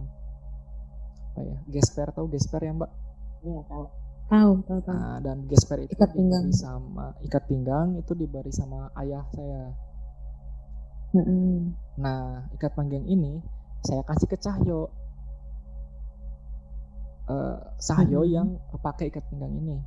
apa 1.33 1.41
ya 1.41 1.57
gesper 1.73 2.13
tahu 2.13 2.29
gesper 2.29 2.61
ya 2.63 2.73
mbak 2.77 2.93
Iya 3.41 3.61
tahu. 3.65 3.85
Tahu, 4.27 4.51
tahu, 4.67 4.81
tahu. 4.85 4.97
Nah, 4.97 5.17
dan 5.25 5.39
gesper 5.47 5.79
itu 5.81 5.97
Ikat 5.97 6.11
pinggang. 6.13 6.45
diberi 6.51 6.61
sama 6.61 7.07
ikat 7.23 7.43
pinggang 7.49 7.89
itu 7.97 8.13
diberi 8.13 8.53
sama 8.53 8.91
ayah 9.01 9.25
saya. 9.33 9.73
Mm-mm. 11.17 11.73
Nah, 11.97 12.45
ikat 12.53 12.77
pinggang 12.77 13.07
ini 13.07 13.41
saya 13.87 14.03
kasih 14.03 14.27
ke 14.27 14.37
Cahyo. 14.43 14.91
Eh, 17.31 17.59
Cahyo 17.79 18.21
Mhm. 18.27 18.31
yang 18.35 18.49
pakai 18.83 19.11
ikat 19.11 19.23
pinggang 19.31 19.55
ini. 19.55 19.79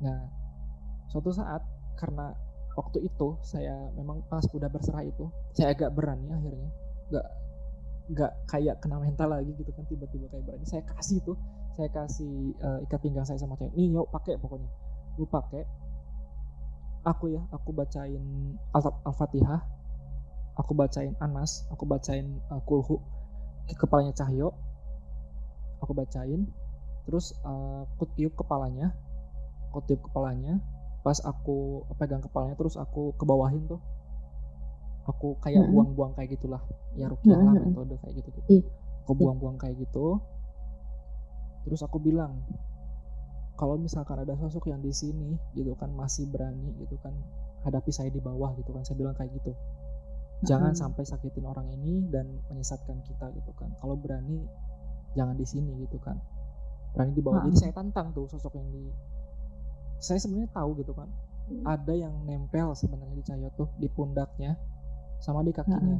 Nah, 0.00 0.20
suatu 1.12 1.28
saat 1.32 1.60
karena 2.00 2.32
waktu 2.72 3.04
itu 3.04 3.36
saya 3.44 3.92
memang 3.92 4.24
pas 4.32 4.44
udah 4.48 4.72
berserah 4.72 5.04
itu, 5.04 5.28
saya 5.52 5.76
agak 5.76 5.92
berani 5.92 6.32
akhirnya. 6.32 6.70
Gak 7.12 7.26
nggak 8.10 8.32
kayak 8.50 8.82
kena 8.82 8.98
mental 8.98 9.30
lagi 9.30 9.54
gitu 9.54 9.70
kan 9.70 9.86
tiba-tiba 9.86 10.26
kayak 10.34 10.42
berani 10.42 10.66
saya 10.66 10.82
kasih 10.82 11.22
tuh 11.22 11.38
saya 11.78 11.86
kasih 11.94 12.50
eh, 12.58 12.78
ikat 12.90 12.98
pinggang 13.06 13.22
saya 13.22 13.38
sama 13.38 13.54
cewek 13.54 13.70
nih 13.78 13.94
yuk 13.94 14.10
pakai 14.10 14.34
pokoknya 14.34 14.66
lu 15.14 15.30
pakai 15.30 15.62
aku 17.06 17.30
ya 17.30 17.42
aku 17.54 17.70
bacain 17.70 18.18
Al- 18.74 19.00
al-fatihah 19.06 19.62
aku 20.58 20.72
bacain 20.74 21.14
anas 21.22 21.66
aku 21.70 21.84
bacain 21.86 22.26
eh, 22.26 22.62
kulhu 22.66 22.98
ke 23.70 23.74
kepalanya 23.78 24.14
cahyo 24.14 24.50
aku 25.80 25.92
bacain. 25.96 26.44
Terus 27.08 27.32
eh, 27.42 27.80
aku 27.96 28.04
tiup 28.14 28.36
kepalanya 28.36 28.92
aku 29.70 29.80
tiup 29.86 30.00
kepalanya. 30.10 30.60
Pas 31.00 31.16
aku 31.24 31.88
pegang 31.96 32.20
kepalanya 32.20 32.58
terus 32.60 32.76
aku 32.76 33.16
ke 33.16 33.24
bawahin 33.24 33.64
tuh. 33.64 33.80
Aku 35.08 35.40
kayak 35.40 35.64
Mm-mm. 35.64 35.72
buang-buang 35.72 36.12
kayak 36.12 36.36
gitulah. 36.36 36.60
Ya 36.94 37.08
rukiah 37.08 37.40
lah 37.40 37.56
Mm-mm. 37.56 37.72
metode 37.72 37.96
kayak 38.04 38.14
gitu 38.20 38.28
gitu 38.30 38.40
Iya. 38.50 38.62
aku 39.06 39.12
buang-buang 39.16 39.56
kayak 39.56 39.80
gitu. 39.80 40.20
Terus 41.64 41.80
aku 41.80 41.96
bilang 42.02 42.44
kalau 43.56 43.76
misalkan 43.76 44.16
ada 44.16 44.32
sosok 44.36 44.72
yang 44.72 44.80
di 44.80 44.88
sini 44.92 45.36
gitu 45.52 45.76
kan 45.76 45.92
masih 45.92 46.24
berani 46.32 46.72
gitu 46.80 46.96
kan 47.04 47.12
hadapi 47.60 47.92
saya 47.92 48.08
di 48.08 48.16
bawah 48.16 48.56
gitu 48.56 48.72
kan 48.72 48.80
saya 48.88 48.96
bilang 48.96 49.12
kayak 49.12 49.36
gitu 49.36 49.52
jangan 50.40 50.72
Mm-mm. 50.72 50.80
sampai 50.80 51.04
sakitin 51.04 51.44
orang 51.44 51.68
ini 51.76 52.08
dan 52.08 52.24
menyesatkan 52.48 53.04
kita 53.04 53.28
gitu 53.36 53.52
kan. 53.56 53.68
Kalau 53.80 53.96
berani 53.96 54.40
jangan 55.12 55.36
di 55.36 55.44
sini 55.44 55.84
gitu 55.84 56.00
kan. 56.00 56.16
Berani 56.96 57.12
di 57.12 57.20
bawah. 57.20 57.44
Jadi 57.44 57.52
Mm-mm. 57.52 57.62
saya 57.62 57.72
tantang 57.76 58.16
tuh 58.16 58.24
sosok 58.30 58.56
yang 58.56 58.68
di 58.72 58.88
saya 60.00 60.16
sebenarnya 60.16 60.48
tahu 60.56 60.80
gitu 60.80 60.96
kan. 60.96 61.08
Ada 61.66 61.92
yang 61.92 62.14
nempel 62.24 62.72
sebenarnya 62.72 63.16
di 63.20 63.24
Cahyo 63.26 63.48
tuh 63.58 63.68
di 63.76 63.90
pundaknya 63.90 64.56
sama 65.20 65.44
di 65.44 65.52
kakinya. 65.52 65.98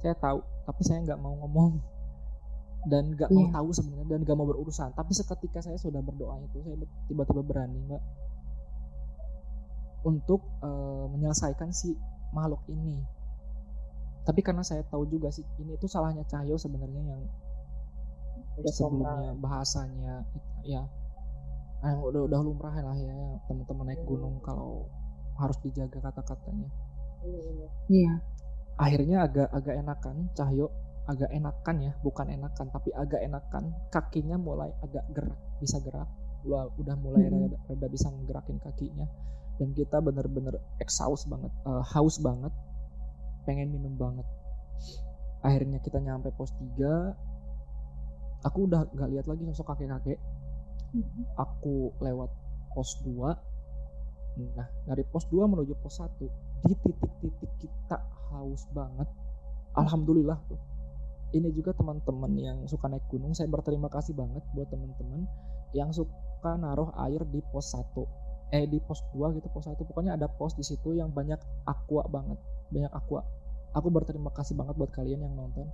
Saya 0.00 0.16
tahu 0.16 0.38
tapi 0.64 0.82
saya 0.86 1.04
nggak 1.04 1.20
mau 1.20 1.36
ngomong. 1.44 1.76
Dan 2.82 3.14
nggak 3.14 3.30
mau 3.30 3.46
Iya. 3.46 3.54
tahu 3.62 3.68
sebenarnya 3.70 4.06
dan 4.10 4.20
nggak 4.24 4.36
mau 4.38 4.48
berurusan. 4.48 4.90
Tapi 4.96 5.12
seketika 5.14 5.60
saya 5.62 5.76
sudah 5.78 6.00
berdoa 6.02 6.40
itu 6.40 6.58
saya 6.64 6.76
tiba-tiba 7.06 7.42
berani 7.44 7.78
mbak. 7.84 8.02
Untuk 10.02 10.40
eh, 10.64 11.04
menyelesaikan 11.14 11.70
si 11.70 11.94
makhluk 12.32 12.64
ini 12.72 12.98
tapi 14.22 14.40
karena 14.40 14.62
saya 14.62 14.86
tahu 14.86 15.06
juga 15.10 15.28
sih 15.34 15.42
ini 15.58 15.74
tuh 15.78 15.90
salahnya 15.90 16.22
Cahyo 16.30 16.54
sebenarnya 16.54 17.02
yang 17.02 17.22
Udah 18.52 18.68
sebelumnya 18.68 19.32
bahasanya 19.40 20.14
ya 20.62 20.84
ah, 21.82 21.96
udah 21.98 22.28
udah 22.28 22.40
lumrah 22.44 22.76
lah 22.76 22.94
ya 22.94 23.16
teman-teman 23.48 23.90
naik 23.90 24.02
gunung 24.04 24.38
kalau 24.44 24.86
harus 25.40 25.56
dijaga 25.64 25.98
kata-katanya. 25.98 26.68
Iya. 27.88 28.18
akhirnya 28.76 29.30
agak 29.30 29.48
agak 29.54 29.74
enakan 29.78 30.16
Cahyo 30.34 30.66
agak 31.06 31.30
enakan 31.30 31.76
ya 31.82 31.92
bukan 32.02 32.26
enakan 32.30 32.66
tapi 32.70 32.90
agak 32.94 33.22
enakan 33.22 33.74
kakinya 33.94 34.38
mulai 34.38 34.74
agak 34.82 35.06
gerak 35.14 35.38
bisa 35.62 35.78
gerak 35.82 36.10
udah, 36.42 36.66
udah 36.78 36.96
mulai 36.98 37.26
Mm-mm. 37.26 37.46
rada, 37.46 37.58
rada 37.70 37.86
bisa 37.90 38.10
ngerakin 38.10 38.58
kakinya 38.58 39.06
dan 39.62 39.70
kita 39.74 40.02
bener-bener 40.02 40.58
exhaust 40.82 41.30
banget 41.30 41.50
eh, 41.66 41.84
haus 41.94 42.18
banget 42.18 42.50
pengen 43.44 43.70
minum 43.74 43.94
banget. 43.98 44.26
Akhirnya 45.42 45.78
kita 45.82 45.98
nyampe 45.98 46.30
pos 46.34 46.54
3 46.54 48.46
aku 48.46 48.58
udah 48.66 48.86
gak 48.94 49.10
lihat 49.10 49.26
lagi 49.26 49.42
sosok 49.50 49.74
kakek-kakek. 49.74 50.18
Aku 51.38 51.94
lewat 51.98 52.30
pos 52.72 53.00
2 53.04 53.52
nah 54.56 54.64
dari 54.88 55.04
pos 55.12 55.28
2 55.28 55.44
menuju 55.44 55.76
pos 55.84 56.00
1 56.00 56.08
di 56.64 56.74
titik-titik 56.80 57.52
kita 57.60 57.98
haus 58.32 58.64
banget. 58.72 59.08
Alhamdulillah 59.76 60.40
tuh. 60.48 60.60
Ini 61.32 61.48
juga 61.56 61.72
teman-teman 61.72 62.32
yang 62.36 62.58
suka 62.68 62.92
naik 62.92 63.08
gunung 63.08 63.32
saya 63.32 63.48
berterima 63.48 63.88
kasih 63.88 64.12
banget 64.12 64.44
buat 64.52 64.68
teman-teman 64.68 65.24
yang 65.72 65.88
suka 65.88 66.60
naruh 66.60 66.92
air 67.08 67.24
di 67.28 67.40
pos 67.48 67.72
1 67.72 68.21
eh 68.52 68.68
di 68.68 68.78
pos 68.84 69.00
2 69.16 69.32
gitu 69.40 69.48
pos 69.48 69.64
1 69.64 69.80
pokoknya 69.80 70.20
ada 70.20 70.28
pos 70.28 70.52
di 70.52 70.64
situ 70.64 70.92
yang 70.92 71.08
banyak 71.08 71.40
aqua 71.64 72.04
banget. 72.06 72.36
Banyak 72.68 72.92
aqua. 72.92 73.24
Aku 73.72 73.88
berterima 73.88 74.28
kasih 74.36 74.52
banget 74.52 74.76
buat 74.76 74.92
kalian 74.92 75.24
yang 75.24 75.32
nonton. 75.32 75.64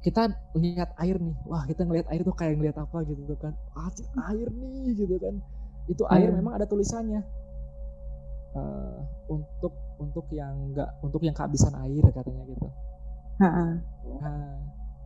Kita 0.00 0.32
lihat 0.56 0.96
air 0.96 1.20
nih. 1.20 1.36
Wah 1.44 1.68
kita 1.68 1.84
ngelihat 1.84 2.08
air 2.08 2.24
tuh 2.24 2.32
kayak 2.32 2.56
ngelihat 2.56 2.80
apa 2.80 3.04
gitu 3.04 3.36
kan. 3.36 3.52
Ah, 3.76 3.92
air 4.32 4.48
nih 4.48 4.96
gitu 4.96 5.20
kan. 5.20 5.36
Itu 5.84 6.08
air 6.08 6.32
Hmm. 6.32 6.40
memang 6.40 6.56
ada 6.56 6.64
tulisannya. 6.64 7.20
Eh, 8.56 8.98
untuk 9.28 9.76
untuk 10.00 10.24
yang 10.32 10.72
enggak 10.72 10.88
untuk 11.04 11.20
yang 11.20 11.36
kehabisan 11.36 11.76
air 11.84 12.00
katanya 12.08 12.42
gitu. 12.48 12.68
Ha-ha. 13.38 13.66
nah 14.18 14.56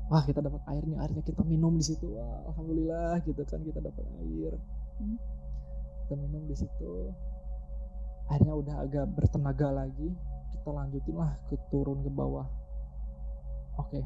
wah 0.07 0.23
kita 0.23 0.39
dapat 0.39 0.63
air 0.71 0.87
nih. 0.87 0.99
Airnya 1.03 1.23
kita 1.27 1.43
minum 1.43 1.75
di 1.75 1.83
situ. 1.83 2.07
Wah 2.15 2.47
alhamdulillah 2.55 3.19
gitu 3.27 3.43
kan 3.43 3.59
kita 3.67 3.83
dapat 3.83 4.07
air. 4.23 4.55
Hmm. 5.03 5.19
Kita 6.05 6.15
minum 6.19 6.45
di 6.47 6.57
situ. 6.57 7.13
Akhirnya 8.31 8.55
udah 8.55 8.77
agak 8.87 9.07
bertenaga 9.13 9.69
lagi. 9.71 10.09
Kita 10.53 10.71
lanjutin 10.71 11.17
lah 11.17 11.33
ke 11.51 11.57
turun 11.73 12.03
ke 12.05 12.11
bawah. 12.13 12.47
Oke. 13.81 14.01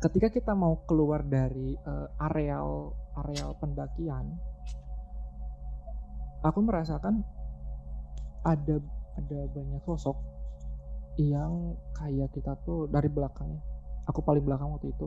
Ketika 0.00 0.28
kita 0.28 0.52
mau 0.52 0.84
keluar 0.84 1.24
dari 1.24 1.74
eh, 1.74 2.08
areal 2.20 2.92
areal 3.14 3.56
pendakian 3.62 4.36
aku 6.44 6.60
merasakan 6.60 7.24
ada 8.44 8.76
ada 9.16 9.40
banyak 9.48 9.80
sosok 9.88 10.20
yang 11.16 11.78
kayak 11.96 12.28
kita 12.36 12.52
tuh 12.66 12.90
dari 12.90 13.08
belakangnya. 13.08 13.62
Aku 14.10 14.20
paling 14.20 14.44
belakang 14.44 14.68
waktu 14.76 14.92
itu. 14.92 15.06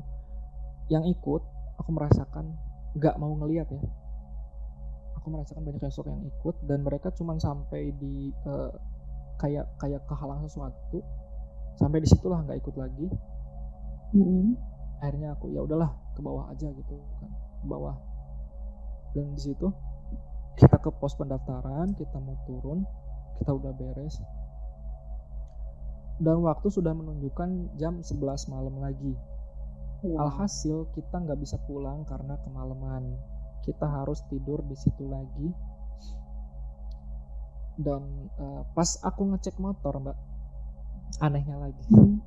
Yang 0.89 1.19
ikut 1.19 1.41
aku 1.77 1.89
merasakan 1.93 2.57
nggak 2.97 3.19
mau 3.21 3.37
ngelihat 3.37 3.69
ya 3.69 3.83
aku 5.27 5.35
merasakan 5.35 5.67
banyak 5.67 5.83
sosok 5.91 6.07
yang 6.07 6.23
ikut 6.23 6.55
dan 6.71 6.87
mereka 6.87 7.11
cuman 7.11 7.35
sampai 7.35 7.91
di 7.99 8.31
eh, 8.31 8.71
kayak 9.43 9.67
kayak 9.75 9.99
kehalang 10.07 10.39
sesuatu 10.47 11.03
sampai 11.75 11.99
di 11.99 12.07
situlah 12.07 12.47
nggak 12.47 12.63
ikut 12.63 12.75
lagi. 12.79 13.11
Mm-mm. 14.15 14.55
akhirnya 15.03 15.35
aku 15.35 15.51
ya 15.51 15.67
udahlah 15.67 15.91
ke 16.15 16.23
bawah 16.23 16.47
aja 16.47 16.71
gitu 16.71 16.95
kan. 17.19 17.27
Ke 17.59 17.65
bawah. 17.67 17.99
Dan 19.11 19.35
di 19.35 19.41
situ 19.43 19.67
kita 20.55 20.79
ke 20.79 20.95
pos 20.95 21.19
pendaftaran 21.19 21.91
kita 21.99 22.15
mau 22.23 22.39
turun 22.47 22.87
kita 23.43 23.51
udah 23.51 23.75
beres. 23.75 24.23
Dan 26.23 26.39
waktu 26.39 26.71
sudah 26.71 26.95
menunjukkan 26.95 27.75
jam 27.75 27.99
11 27.99 28.47
malam 28.47 28.79
lagi. 28.79 29.11
Wow. 29.97 30.29
alhasil 30.29 30.93
kita 30.93 31.25
nggak 31.25 31.41
bisa 31.41 31.57
pulang 31.65 32.05
karena 32.05 32.37
kemalaman 32.45 33.17
kita 33.67 33.83
harus 33.83 34.23
tidur 34.31 34.63
di 34.63 34.75
situ 34.79 35.03
lagi. 35.11 35.51
Dan 37.75 38.31
eh, 38.39 38.61
pas 38.71 38.89
aku 39.03 39.35
ngecek 39.35 39.59
motor 39.59 39.99
mbak 39.99 40.17
anehnya 41.19 41.59
lagi. 41.59 41.83
Hmm. 41.91 42.23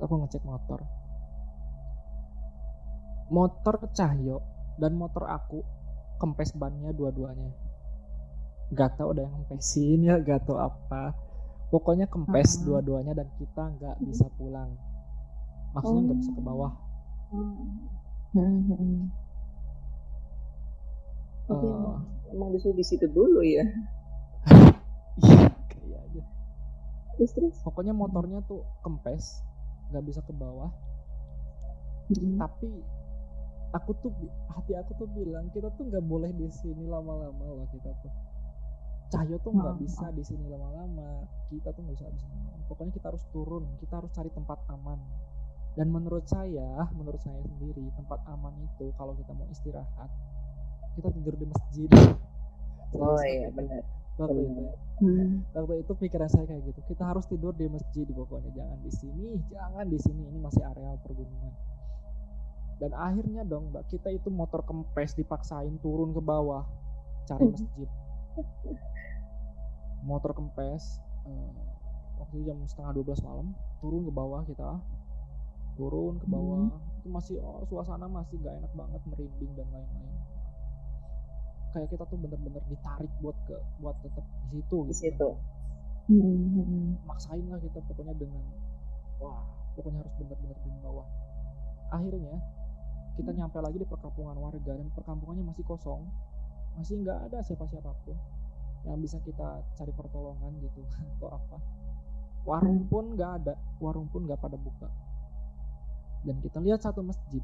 aku 0.00 0.14
ngecek 0.24 0.46
motor. 0.46 0.80
Motor 3.28 3.74
Cahyo 3.92 4.40
dan 4.80 4.96
motor 4.96 5.28
aku 5.28 5.60
kempes 6.16 6.56
bannya 6.56 6.96
dua-duanya. 6.96 7.52
Gak 8.72 8.96
tau 8.96 9.12
ada 9.12 9.26
yang 9.26 9.34
kempesin 9.44 10.06
ya 10.06 10.16
gak 10.22 10.48
tau 10.48 10.56
apa. 10.56 11.12
Pokoknya 11.68 12.08
kempes 12.08 12.58
Ah. 12.58 12.60
dua-duanya 12.64 13.12
dan 13.12 13.28
kita 13.36 13.62
nggak 13.76 13.96
bisa 14.02 14.26
pulang. 14.40 14.74
Maksudnya 15.76 16.02
nggak 16.10 16.18
bisa 16.18 16.32
ke 16.34 16.42
bawah. 16.42 16.72
Mm-mm. 18.34 19.10
Tapi 21.50 21.66
Eh, 21.66 21.94
emang, 22.30 22.54
disuruh 22.54 22.72
di 22.72 22.86
situ 22.86 23.10
dulu 23.10 23.42
ya. 23.42 23.66
iya 25.20 25.50
kayaknya 25.68 26.22
Terus 27.18 27.30
terus. 27.34 27.56
pokoknya 27.60 27.92
motornya 27.92 28.40
tuh 28.46 28.62
kempes 28.80 29.42
nggak 29.90 30.04
bisa 30.06 30.20
ke 30.22 30.32
bawah 30.32 30.70
Mm-mm. 32.08 32.38
tapi 32.38 32.70
aku 33.70 33.90
tuh 34.00 34.10
hati 34.48 34.74
aku 34.74 34.94
tuh 34.96 35.08
bilang 35.10 35.46
kita 35.50 35.70
tuh 35.74 35.86
nggak 35.86 36.02
boleh 36.02 36.30
di 36.32 36.48
sini 36.50 36.86
lama-lama 36.86 37.44
loh 37.44 37.66
kita 37.70 37.90
tuh 38.00 38.12
Cahyo 39.10 39.42
tuh 39.42 39.50
nggak 39.50 39.74
Hmm. 39.74 39.82
bisa 39.82 40.06
di 40.10 40.22
sini 40.22 40.46
lama-lama 40.46 41.26
kita 41.50 41.70
tuh 41.70 41.82
nggak 41.82 41.96
bisa 41.98 42.06
di 42.08 42.20
sini 42.20 42.38
pokoknya 42.66 42.92
kita 42.94 43.06
harus 43.10 43.24
turun 43.30 43.66
kita 43.78 43.98
harus 43.98 44.10
cari 44.10 44.30
tempat 44.30 44.58
aman 44.70 44.98
dan 45.74 45.86
menurut 45.86 46.26
saya 46.26 46.86
menurut 46.94 47.18
saya 47.18 47.42
sendiri 47.42 47.90
tempat 47.94 48.22
aman 48.26 48.54
itu 48.60 48.94
kalau 48.94 49.14
kita 49.14 49.30
mau 49.30 49.46
istirahat 49.50 50.10
kita 50.92 51.08
tidur 51.10 51.34
di 51.34 51.46
masjid. 51.46 51.88
Oh 52.90 53.14
Serius, 53.14 53.22
iya 53.22 53.46
waktu 53.46 53.46
itu- 53.46 53.56
benar. 53.56 53.82
waktu 54.16 54.34
itu 54.36 54.52
benar. 54.52 54.74
Hmm. 55.00 55.28
waktu 55.54 55.74
itu 55.80 55.92
pikiran 55.96 56.28
saya 56.28 56.44
kayak 56.44 56.62
gitu 56.66 56.80
kita 56.84 57.02
harus 57.02 57.24
tidur 57.24 57.52
di 57.52 57.66
masjid 57.66 58.04
pokoknya. 58.06 58.50
Jangan 58.52 58.78
di 58.78 58.92
sini 58.92 59.26
jangan 59.48 59.86
di 59.86 59.98
sini. 59.98 60.22
Ini 60.26 60.38
masih 60.38 60.62
areal 60.62 60.96
pergunungan 61.00 61.54
dan 62.76 62.92
akhirnya 62.92 63.44
dong 63.44 63.68
mbak 63.70 63.84
kita 63.86 64.08
itu 64.08 64.28
motor 64.28 64.64
kempes 64.64 65.12
dipaksain 65.12 65.76
turun 65.78 66.10
ke 66.10 66.20
bawah 66.20 66.64
cari 67.24 67.44
Hmm. 67.44 67.52
masjid. 67.54 67.88
Motor 70.00 70.32
kempes 70.32 70.96
eh, 71.22 71.52
waktu 72.16 72.34
itu 72.34 72.44
jam 72.46 72.58
setengah 72.64 72.92
12 72.96 73.20
malam 73.20 73.52
turun 73.78 74.02
ke 74.02 74.12
bawah 74.12 74.40
kita. 74.42 74.80
Turun 75.76 76.16
ke 76.16 76.26
bawah. 76.26 76.72
Itu 76.98 77.08
masih 77.08 77.36
oh, 77.40 77.64
suasana 77.64 78.04
masih 78.04 78.36
gak 78.40 78.52
enak 78.54 78.72
banget 78.72 79.00
merinding 79.06 79.52
dan 79.54 79.68
lain-lain 79.70 80.08
kayak 81.70 81.88
kita 81.90 82.04
tuh 82.06 82.18
bener-bener 82.18 82.62
ditarik 82.66 83.10
buat 83.22 83.36
ke 83.46 83.56
buat 83.78 83.96
tetap 84.02 84.24
di 84.50 84.58
situ 84.58 84.76
Di 84.86 84.94
gitu 84.94 84.94
kan 84.94 84.94
situ. 84.94 85.30
Mm-mm. 86.10 86.98
maksain 87.06 87.46
lah 87.46 87.60
kita 87.62 87.78
pokoknya 87.86 88.14
dengan 88.18 88.42
wah 89.22 89.46
pokoknya 89.78 90.02
harus 90.02 90.14
benar-benar 90.18 90.58
di 90.58 90.70
bawah. 90.82 91.06
Akhirnya 91.94 92.36
kita 93.14 93.30
nyampe 93.34 93.58
lagi 93.62 93.78
di 93.78 93.86
perkampungan 93.86 94.36
warga 94.38 94.72
dan 94.74 94.88
perkampungannya 94.90 95.44
masih 95.46 95.64
kosong 95.66 96.02
masih 96.78 97.02
nggak 97.02 97.18
ada 97.30 97.38
siapa-siapapun 97.42 98.14
yang 98.86 98.96
bisa 99.02 99.20
kita 99.20 99.60
cari 99.76 99.92
pertolongan 99.92 100.56
gitu 100.64 100.80
atau 101.18 101.28
apa. 101.30 101.58
Warung 102.48 102.88
pun 102.88 103.14
nggak 103.14 103.30
ada 103.44 103.54
warung 103.78 104.08
pun 104.10 104.26
nggak 104.26 104.40
pada 104.40 104.58
buka. 104.58 104.88
Dan 106.26 106.36
kita 106.42 106.58
lihat 106.60 106.82
satu 106.82 107.04
masjid 107.04 107.40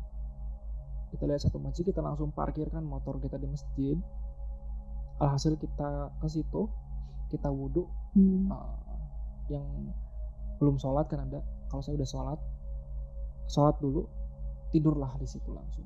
kita 1.10 1.22
lihat 1.24 1.40
satu 1.40 1.58
masjid 1.58 1.86
kita 1.86 2.02
langsung 2.02 2.30
parkirkan 2.30 2.82
motor 2.82 3.18
kita 3.18 3.36
di 3.36 3.46
masjid 3.46 3.96
alhasil 5.18 5.56
kita 5.56 6.12
ke 6.20 6.26
situ 6.28 6.68
kita 7.28 7.48
wudhu 7.48 7.86
Hmm. 8.16 8.48
uh, 8.48 8.72
yang 9.52 9.66
belum 10.56 10.80
sholat 10.80 11.04
kan 11.06 11.28
ada 11.28 11.44
kalau 11.68 11.84
saya 11.84 12.00
udah 12.00 12.08
sholat 12.08 12.40
sholat 13.46 13.76
dulu 13.76 14.08
tidurlah 14.72 15.12
di 15.20 15.28
situ 15.28 15.52
langsung 15.52 15.84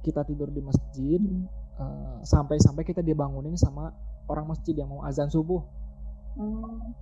kita 0.00 0.22
tidur 0.22 0.46
di 0.48 0.62
masjid 0.62 1.18
Hmm. 1.18 1.50
uh, 1.76 2.18
sampai-sampai 2.22 2.86
kita 2.86 3.02
dibangunin 3.02 3.58
sama 3.58 3.90
orang 4.26 4.46
masjid 4.46 4.72
yang 4.72 4.86
mau 4.86 5.02
azan 5.02 5.26
subuh 5.26 5.66
Hmm. 6.38 6.94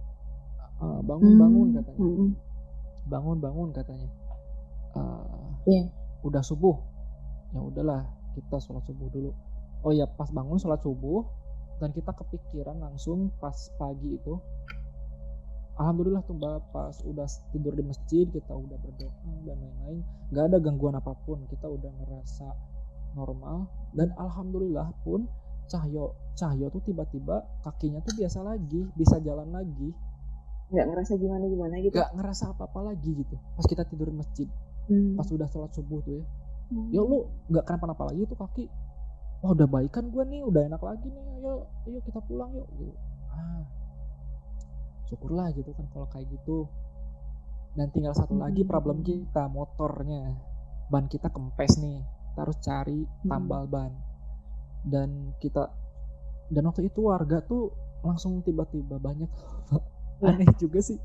Uh, 0.81 1.01
bangun 1.03 1.35
bangun 1.37 1.69
Hmm. 1.71 1.77
katanya 1.79 2.01
Mm-mm. 2.01 2.31
bangun 3.07 3.39
bangun 3.39 3.69
katanya 3.71 4.09
Uh, 4.95 5.51
Iya. 5.67 5.91
udah 6.23 6.39
subuh 6.39 6.79
ya 7.55 7.61
udahlah 7.63 8.03
kita 8.35 8.59
sholat 8.59 8.83
subuh 8.85 9.09
dulu. 9.15 9.31
Oh 9.87 9.95
ya 9.95 10.11
pas 10.11 10.29
bangun 10.35 10.59
sholat 10.59 10.83
subuh 10.83 11.23
dan 11.79 11.95
kita 11.95 12.11
kepikiran 12.11 12.83
langsung 12.83 13.31
pas 13.39 13.55
pagi 13.79 14.19
itu 14.19 14.35
alhamdulillah 15.75 16.23
tuh 16.23 16.39
mbak 16.39 16.71
pas 16.71 16.95
udah 17.03 17.27
tidur 17.51 17.75
di 17.75 17.83
masjid 17.83 18.31
kita 18.31 18.55
udah 18.55 18.79
berdoa 18.79 19.11
dan 19.43 19.59
lain-lain 19.59 19.99
nggak 20.31 20.45
ada 20.55 20.59
gangguan 20.63 20.95
apa 20.95 21.19
pun 21.27 21.43
kita 21.51 21.67
udah 21.67 21.91
ngerasa 22.03 22.49
normal. 23.15 23.71
Dan 23.95 24.11
alhamdulillah 24.19 24.91
pun 25.07 25.31
Cahyo 25.71 26.19
Cahyo 26.35 26.67
tuh 26.69 26.83
tiba-tiba 26.83 27.47
kakinya 27.63 28.03
tuh 28.03 28.19
biasa 28.19 28.43
lagi 28.43 28.83
bisa 28.99 29.23
jalan 29.23 29.55
lagi. 29.55 29.95
Nggak 30.75 30.87
ngerasa 30.91 31.13
gimana 31.23 31.45
gimana 31.47 31.75
gitu. 31.79 31.95
nggak 31.95 32.13
ngerasa 32.19 32.45
apa-apa 32.51 32.91
lagi 32.91 33.11
gitu 33.15 33.37
pas 33.55 33.67
kita 33.69 33.87
tidur 33.87 34.11
di 34.11 34.19
masjid. 34.19 34.49
Hmm. 34.85 35.17
pas 35.17 35.25
udah 35.25 35.49
sholat 35.49 35.73
subuh 35.73 36.05
tuh 36.05 36.21
ya 36.21 36.25
Hmm. 36.73 36.89
ya 36.91 37.03
lu 37.05 37.29
nggak 37.53 37.65
kenapa-napa 37.69 38.09
lagi 38.13 38.25
tuh 38.25 38.39
kaki. 38.41 38.65
Wah 39.45 39.53
udah 39.53 39.69
baikan 39.69 40.09
gue 40.09 40.25
nih 40.25 40.41
udah 40.41 40.63
enak 40.65 40.81
lagi 40.81 41.09
nih. 41.13 41.25
Ayo 41.41 41.69
ayo 41.85 41.99
kita 42.01 42.21
pulang 42.25 42.51
yuk 42.57 42.69
gitu. 42.81 42.93
Ah. 43.29 43.63
Syukurlah 45.05 45.53
gitu 45.53 45.71
kan 45.77 45.85
kalau 45.93 46.09
kayak 46.09 46.27
gitu. 46.33 46.65
Dan 47.77 47.91
tinggal 47.93 48.15
satu 48.17 48.39
lagi 48.39 48.65
Hmm. 48.65 48.71
problem 48.71 49.05
kita 49.05 49.51
motornya. 49.53 50.33
Ban 50.89 51.09
kita 51.09 51.29
kempes 51.29 51.77
nih 51.77 52.01
kita 52.33 52.41
harus 52.41 52.59
cari 52.65 53.01
Hmm. 53.05 53.29
tambal 53.29 53.69
ban. 53.69 53.93
Dan 54.85 55.37
kita 55.39 55.69
dan 56.49 56.65
waktu 56.65 56.89
itu 56.89 57.05
warga 57.05 57.45
tuh 57.45 57.73
langsung 58.01 58.41
tiba-tiba 58.41 58.97
banyak. 58.97 59.29
Aneh 60.25 60.49
juga 60.57 60.81
sih. 60.81 60.97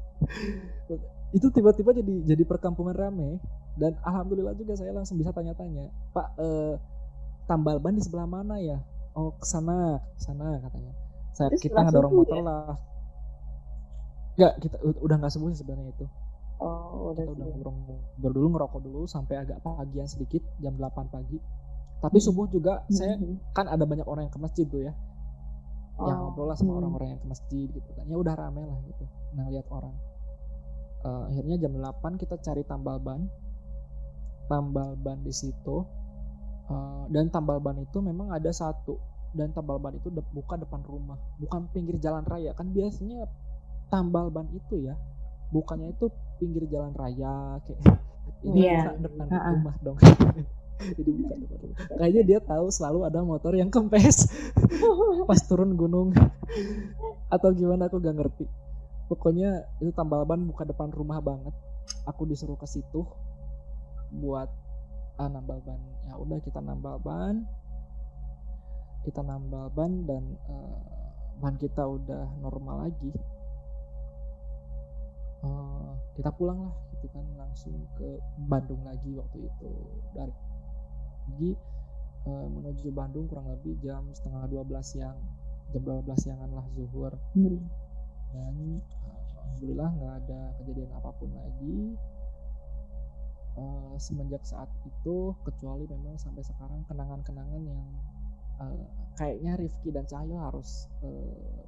Itu 1.36 1.52
tiba-tiba 1.52 1.92
jadi 1.92 2.24
jadi 2.24 2.44
perkampungan 2.48 2.96
rame 2.96 3.40
dan 3.80 3.96
alhamdulillah 4.04 4.54
juga 4.54 4.76
saya 4.76 4.92
langsung 4.92 5.16
bisa 5.16 5.32
tanya-tanya 5.32 5.88
pak 6.12 6.28
eh, 6.38 6.76
tambal 7.48 7.80
ban 7.80 7.96
di 7.98 8.04
sebelah 8.04 8.30
mana 8.30 8.60
ya? 8.62 8.78
Oh 9.18 9.34
ke 9.34 9.46
sana 9.48 9.98
ke 10.16 10.22
sana 10.22 10.60
katanya. 10.62 10.94
Saya 11.34 11.50
Terus 11.50 11.64
kita 11.66 11.80
ngedorong 11.82 12.12
subuh 12.14 12.22
motor 12.22 12.38
ya? 12.38 12.44
lah. 12.46 12.76
Nggak 14.38 14.54
kita 14.62 14.76
udah 14.84 15.16
nggak 15.20 15.34
sembuh 15.34 15.50
sebenarnya 15.52 15.90
itu. 15.90 16.06
Oh, 16.60 17.16
udah 17.16 17.24
kita 17.24 17.32
udah 17.34 17.46
ngobrol 17.56 18.36
dulu 18.36 18.48
ngerokok 18.52 18.80
dulu 18.84 19.02
sampai 19.08 19.36
agak 19.40 19.64
pagian 19.64 20.06
sedikit 20.06 20.44
jam 20.60 20.76
8 20.76 21.08
pagi. 21.08 21.40
Tapi 22.00 22.18
subuh 22.20 22.48
juga 22.48 22.84
saya 22.92 23.16
Mhm. 23.16 23.52
kan 23.52 23.68
ada 23.68 23.84
banyak 23.84 24.08
orang 24.08 24.28
yang 24.28 24.34
ke 24.36 24.40
masjid 24.40 24.66
tuh 24.68 24.84
ya. 24.86 24.94
Yang 26.00 26.18
Oh, 26.20 26.24
ngobrol 26.32 26.48
lah 26.48 26.56
sama 26.56 26.72
hmm. 26.76 26.80
orang-orang 26.84 27.08
yang 27.16 27.22
ke 27.24 27.28
masjid 27.28 27.68
gitu 27.68 27.90
kan. 27.96 28.06
Ya 28.08 28.16
udah 28.16 28.34
rame 28.36 28.64
lah 28.64 28.80
gitu 28.86 29.06
nah 29.30 29.46
lihat 29.50 29.68
orang. 29.70 29.94
Eh, 31.00 31.24
akhirnya 31.32 31.56
jam 31.60 31.74
8 31.76 32.20
kita 32.20 32.36
cari 32.40 32.64
tambal 32.64 33.00
ban 33.00 33.24
tambal 34.50 34.98
ban 35.00 35.22
di 35.22 35.32
situ 35.32 35.86
Eh, 36.70 37.04
dan 37.10 37.34
tambal 37.34 37.58
ban 37.58 37.74
itu 37.82 37.98
memang 37.98 38.30
ada 38.30 38.54
satu 38.54 39.02
dan 39.34 39.50
tambal 39.58 39.82
ban 39.82 39.90
itu 39.98 40.14
de- 40.14 40.26
buka 40.30 40.54
depan 40.54 40.86
rumah 40.86 41.18
bukan 41.42 41.66
pinggir 41.74 41.98
jalan 41.98 42.22
raya. 42.30 42.54
Kan 42.54 42.70
biasanya 42.70 43.26
tambal 43.90 44.30
ban 44.30 44.46
itu 44.54 44.78
ya 44.86 44.94
bukannya 45.50 45.98
itu 45.98 46.14
pinggir 46.38 46.70
jalan 46.70 46.94
raya 46.94 47.58
kayak 47.66 47.82
ini 48.46 48.70
buka 48.70 48.92
depan 49.02 49.26
Ha-ha. 49.34 49.50
rumah 49.58 49.76
dong. 49.82 49.98
Jadi 50.98 51.10
buka 51.10 51.36
depan 51.42 51.58
rumah. 51.58 51.78
Kayaknya 51.98 52.22
dia 52.30 52.40
tahu 52.46 52.66
selalu 52.70 53.00
ada 53.10 53.20
motor 53.26 53.54
yang 53.58 53.74
kempes 53.74 54.30
pas 55.30 55.42
turun 55.50 55.74
gunung. 55.74 56.14
Atau 57.34 57.50
gimana 57.58 57.90
aku 57.90 57.98
gak 57.98 58.14
ngerti. 58.14 58.46
Pokoknya 59.10 59.66
itu 59.82 59.90
tambal 59.90 60.22
ban 60.22 60.46
buka 60.46 60.70
depan 60.70 60.94
rumah 60.94 61.18
banget. 61.18 61.54
Aku 62.06 62.30
disuruh 62.30 62.58
ke 62.62 62.70
situ 62.70 63.10
buat 64.14 64.50
ah, 65.20 65.30
nambal 65.30 65.60
ban. 65.62 65.82
Ya 66.08 66.14
udah 66.18 66.40
kita 66.42 66.60
nambal 66.64 66.98
ban. 67.04 67.46
Kita 69.06 69.22
nambal 69.24 69.72
ban 69.76 70.08
dan 70.08 70.24
eh, 70.50 70.80
ban 71.40 71.56
kita 71.60 71.84
udah 71.84 72.26
normal 72.42 72.90
lagi. 72.90 73.12
Eh, 75.44 75.92
kita 76.20 76.32
pulang 76.36 76.72
lah 76.72 76.76
gitu 76.96 77.08
kan. 77.12 77.26
Langsung 77.36 77.76
ke 78.00 78.20
Bandung 78.48 78.82
lagi 78.88 79.12
waktu 79.14 79.46
itu. 79.46 79.72
Dari 80.16 80.34
pagi 81.30 81.52
eh, 82.26 82.48
menuju 82.50 82.88
Bandung 82.96 83.28
kurang 83.28 83.52
lebih 83.52 83.78
jam 83.84 84.08
setengah 84.16 84.48
12 84.50 84.80
siang. 84.82 85.18
Jam 85.76 85.82
12 85.86 86.10
siangan 86.18 86.50
lah 86.50 86.66
zuhur. 86.74 87.14
Hmm. 87.36 87.62
dan 88.30 88.78
uh, 89.10 89.18
alhamdulillah 89.42 89.90
nggak 89.90 90.14
ada 90.22 90.42
kejadian 90.62 90.94
apa 90.94 91.10
pun 91.18 91.34
lagi 91.34 91.98
Uh, 93.60 94.00
semenjak 94.00 94.40
saat 94.48 94.72
itu 94.88 95.36
kecuali 95.44 95.84
memang 95.84 96.16
sampai 96.16 96.40
sekarang 96.48 96.88
kenangan-kenangan 96.88 97.60
yang 97.68 97.84
uh, 98.64 98.88
kayaknya 99.20 99.60
Rifki 99.60 99.92
dan 99.92 100.08
Cahyo 100.08 100.40
harus 100.40 100.88
uh, 101.04 101.68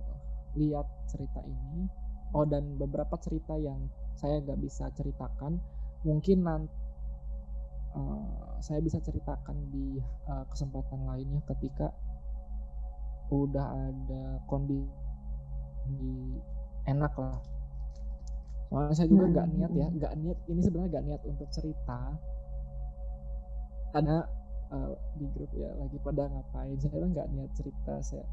lihat 0.56 0.88
cerita 1.12 1.44
ini. 1.44 1.92
Oh 2.32 2.48
dan 2.48 2.80
beberapa 2.80 3.20
cerita 3.20 3.60
yang 3.60 3.92
saya 4.16 4.40
nggak 4.40 4.64
bisa 4.64 4.88
ceritakan 4.96 5.60
mungkin 6.08 6.48
nanti 6.48 6.80
saya 8.62 8.80
bisa 8.80 9.02
ceritakan 9.02 9.58
di 9.74 10.00
uh, 10.30 10.46
kesempatan 10.48 11.04
lainnya 11.10 11.42
ketika 11.50 11.90
udah 13.34 13.68
ada 13.90 14.40
kondisi 14.46 14.88
enak 16.86 17.14
lah 17.18 17.36
soalnya 18.72 18.96
saya 18.96 19.08
juga 19.12 19.26
nggak 19.28 19.48
Hmm. 19.48 19.56
niat 19.60 19.72
ya 19.76 19.88
nggak 19.92 20.14
niat 20.16 20.38
ini 20.48 20.60
sebenarnya 20.64 20.90
nggak 20.96 21.06
niat 21.12 21.22
untuk 21.28 21.48
cerita 21.52 22.00
karena 23.92 24.24
uh, 24.72 24.96
di 25.20 25.28
grup 25.36 25.52
ya 25.52 25.68
lagi 25.76 26.00
pada 26.00 26.24
ngapain 26.26 26.80
saya 26.80 26.96
kan 26.96 27.10
nggak 27.12 27.28
niat 27.36 27.52
cerita 27.52 27.94
saya 28.00 28.24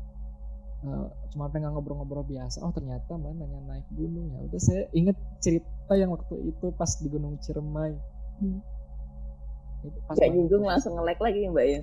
uh, 0.86 1.10
cuma 1.34 1.50
pengen 1.50 1.74
ngobrol-ngobrol 1.74 2.22
biasa 2.22 2.62
oh 2.62 2.70
ternyata 2.70 3.18
mbak 3.18 3.34
nanya 3.34 3.58
naik 3.66 3.86
gunung 3.90 4.30
ya 4.30 4.40
udah 4.46 4.60
saya 4.62 4.86
inget 4.94 5.18
cerita 5.42 5.92
yang 5.92 6.14
waktu 6.14 6.38
itu 6.46 6.70
pas 6.72 6.94
di 6.94 7.10
Gunung 7.10 7.34
Ciremai 7.42 7.98
Hmm. 8.38 8.62
itu 9.82 9.98
pas 10.06 10.14
Gak 10.14 10.30
nyinggung 10.30 10.62
tuh. 10.62 10.70
langsung 10.70 10.94
nge-like 10.94 11.18
lagi 11.18 11.42
ya 11.42 11.50
mbak 11.50 11.66
ya. 11.66 11.80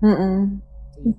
Mm-mm. 0.00 0.60
Nah, 1.00 1.16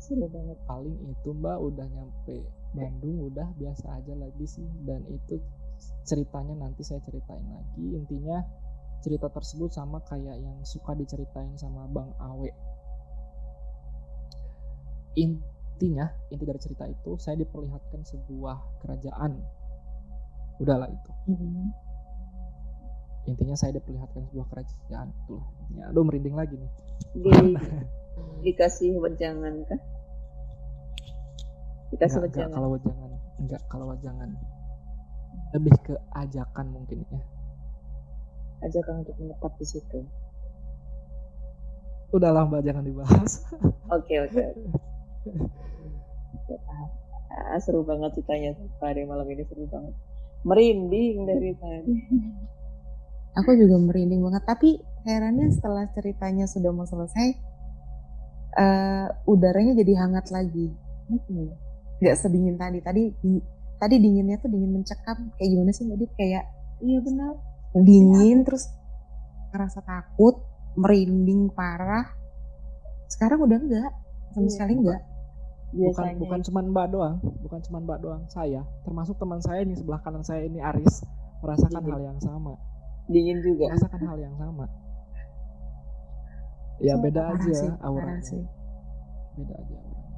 Seru 0.00 0.26
banget. 0.28 0.58
paling 0.68 0.96
itu 1.08 1.28
mbak 1.32 1.58
udah 1.58 1.86
nyampe 1.88 2.44
Bandung 2.72 3.28
udah 3.28 3.52
biasa 3.60 4.00
aja 4.00 4.16
lagi 4.16 4.44
sih. 4.48 4.64
Dan 4.84 5.04
itu 5.12 5.36
ceritanya 6.08 6.56
nanti 6.56 6.80
saya 6.84 7.04
ceritain 7.04 7.44
lagi. 7.52 7.86
Intinya 7.96 8.40
cerita 9.04 9.28
tersebut 9.28 9.74
sama 9.74 10.00
kayak 10.08 10.40
yang 10.40 10.56
suka 10.64 10.96
diceritain 10.96 11.52
sama 11.60 11.84
Bang 11.92 12.16
Awe. 12.16 12.48
Intinya 15.20 16.08
inti 16.32 16.44
dari 16.48 16.60
cerita 16.62 16.88
itu 16.88 17.20
saya 17.20 17.36
diperlihatkan 17.36 18.00
sebuah 18.08 18.80
kerajaan. 18.80 19.36
Udahlah 20.62 20.88
itu. 20.88 21.10
Hmm. 21.28 21.68
Intinya 23.22 23.54
saya 23.54 23.78
diperlihatkan 23.78 24.26
sebuah 24.30 24.46
kerajaan 24.50 25.08
itulah 25.24 25.46
intinya 25.62 25.84
aduh 25.94 26.02
merinding 26.02 26.34
lagi 26.34 26.54
nih 26.58 26.70
Di, 27.14 27.30
dikasih 28.46 28.98
wejangan 28.98 29.62
kah? 29.66 29.80
Dikasih 31.92 32.24
enggak, 32.24 32.48
kalau 32.50 32.68
wajangan 32.74 33.10
enggak 33.38 33.62
kalau 33.68 33.86
wajangan 33.92 34.30
lebih 35.52 35.74
ke 35.84 35.94
ajakan 36.16 36.66
mungkin 36.72 37.04
ya 37.12 37.20
Ajakan 38.62 39.02
untuk 39.02 39.18
menetap 39.18 39.52
di 39.58 39.66
situ. 39.66 39.98
udahlah 42.12 42.46
mbak 42.46 42.62
jangan 42.62 42.84
dibahas 42.86 43.42
Oke 43.96 44.14
oke. 44.20 44.42
oke. 46.48 46.54
Ah, 47.32 47.56
seru 47.60 47.80
banget 47.84 48.12
ceritanya 48.16 48.52
hari 48.80 49.04
malam 49.04 49.24
ini 49.28 49.44
seru 49.44 49.64
banget. 49.68 49.92
Merinding 50.44 51.24
dari 51.28 51.50
tadi. 51.56 51.92
Aku 53.32 53.56
juga 53.56 53.76
merinding 53.76 54.20
banget. 54.20 54.44
Tapi 54.44 54.76
herannya 55.02 55.48
setelah 55.50 55.88
ceritanya 55.90 56.44
sudah 56.44 56.68
mau 56.68 56.84
selesai, 56.84 57.28
eh 58.52 59.06
udaranya 59.24 59.72
jadi 59.74 59.92
hangat 59.98 60.28
lagi. 60.28 60.68
Hmm. 61.08 61.48
Gak 61.98 62.16
sedingin 62.18 62.56
tadi. 62.56 62.78
Tadi 62.78 63.02
di- 63.16 63.44
tadi 63.76 63.94
dinginnya 63.96 64.36
tuh 64.36 64.48
dingin 64.48 64.72
mencekam. 64.72 65.32
Kayak 65.36 65.48
gimana 65.50 65.70
sih 65.70 65.84
Dit? 65.88 66.12
Kayak 66.14 66.44
Iya 66.78 66.98
benar. 66.98 67.34
dingin 67.72 68.44
terus 68.44 68.68
ngerasa 69.48 69.80
takut, 69.80 70.44
merinding 70.74 71.48
parah. 71.48 72.04
Sekarang 73.08 73.40
udah 73.40 73.56
enggak. 73.56 73.92
Sama 74.30 74.44
Iya. 74.44 74.52
sekali 74.52 74.74
enggak. 74.76 75.02
bukan 75.72 75.88
Biasanya 76.04 76.20
bukan 76.20 76.40
cuman 76.44 76.64
mbak 76.68 76.86
doang 76.92 77.16
bukan 77.40 77.60
cuman 77.64 77.80
mbak 77.88 77.98
doang 78.04 78.22
saya 78.28 78.60
termasuk 78.84 79.16
teman 79.16 79.40
saya 79.40 79.64
ini 79.64 79.72
sebelah 79.72 80.04
kanan 80.04 80.20
saya 80.20 80.44
ini 80.44 80.60
Aris 80.60 81.00
merasakan 81.40 81.80
Iya. 81.80 81.88
hal 81.88 82.00
yang 82.12 82.20
sama 82.20 82.60
dingin 83.12 83.38
juga. 83.40 83.68
merasakan 83.68 84.00
hal 84.02 84.18
yang 84.18 84.34
sama 84.34 84.66
ya 86.78 86.92
Sumpah, 86.92 87.02
beda 87.04 87.22
aja 87.30 87.52
sih, 87.52 87.70
auranya 87.80 88.22
sih. 88.22 88.42
beda 89.34 89.54
aja 89.54 89.74
auranya 89.76 90.10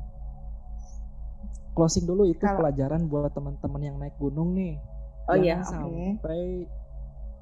closing 1.72 2.05
dulu 2.05 2.22
itu 2.24 2.40
Kalau- 2.40 2.59
pelajaran 2.61 3.05
buat 3.05 3.30
teman-teman 3.30 3.82
yang 3.82 3.97
naik 3.99 4.14
gunung 4.16 4.55
nih 4.55 4.78
Oh 5.24 5.34
iya, 5.34 5.57
jangan 5.59 5.64
oke. 5.64 5.72
sampai 6.20 6.42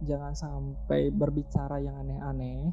jangan 0.03 0.33
sampai 0.33 1.01
berbicara 1.11 1.79
yang 1.79 1.95
aneh-aneh 1.97 2.71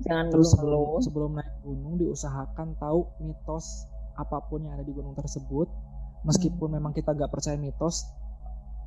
Jangan 0.00 0.26
terus 0.28 0.50
sebelum 0.50 0.98
sebelum 0.98 1.30
naik 1.34 1.54
gunung 1.60 1.94
diusahakan 1.96 2.72
tahu 2.74 3.04
mitos 3.20 3.84
apa 4.14 4.40
pun 4.42 4.62
yang 4.62 4.74
ada 4.74 4.82
di 4.82 4.90
gunung 4.90 5.12
tersebut 5.12 5.68
meskipun 6.22 6.66
Hmm. 6.66 6.76
memang 6.76 6.92
kita 6.92 7.10
nggak 7.10 7.28
percaya 7.28 7.54
mitos 7.54 8.08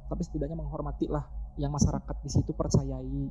tapi 0.06 0.22
setidaknya 0.22 0.56
menghormati 0.56 1.08
lah 1.08 1.24
yang 1.56 1.72
masyarakat 1.72 2.16
di 2.20 2.30
situ 2.30 2.52
percayai 2.52 3.26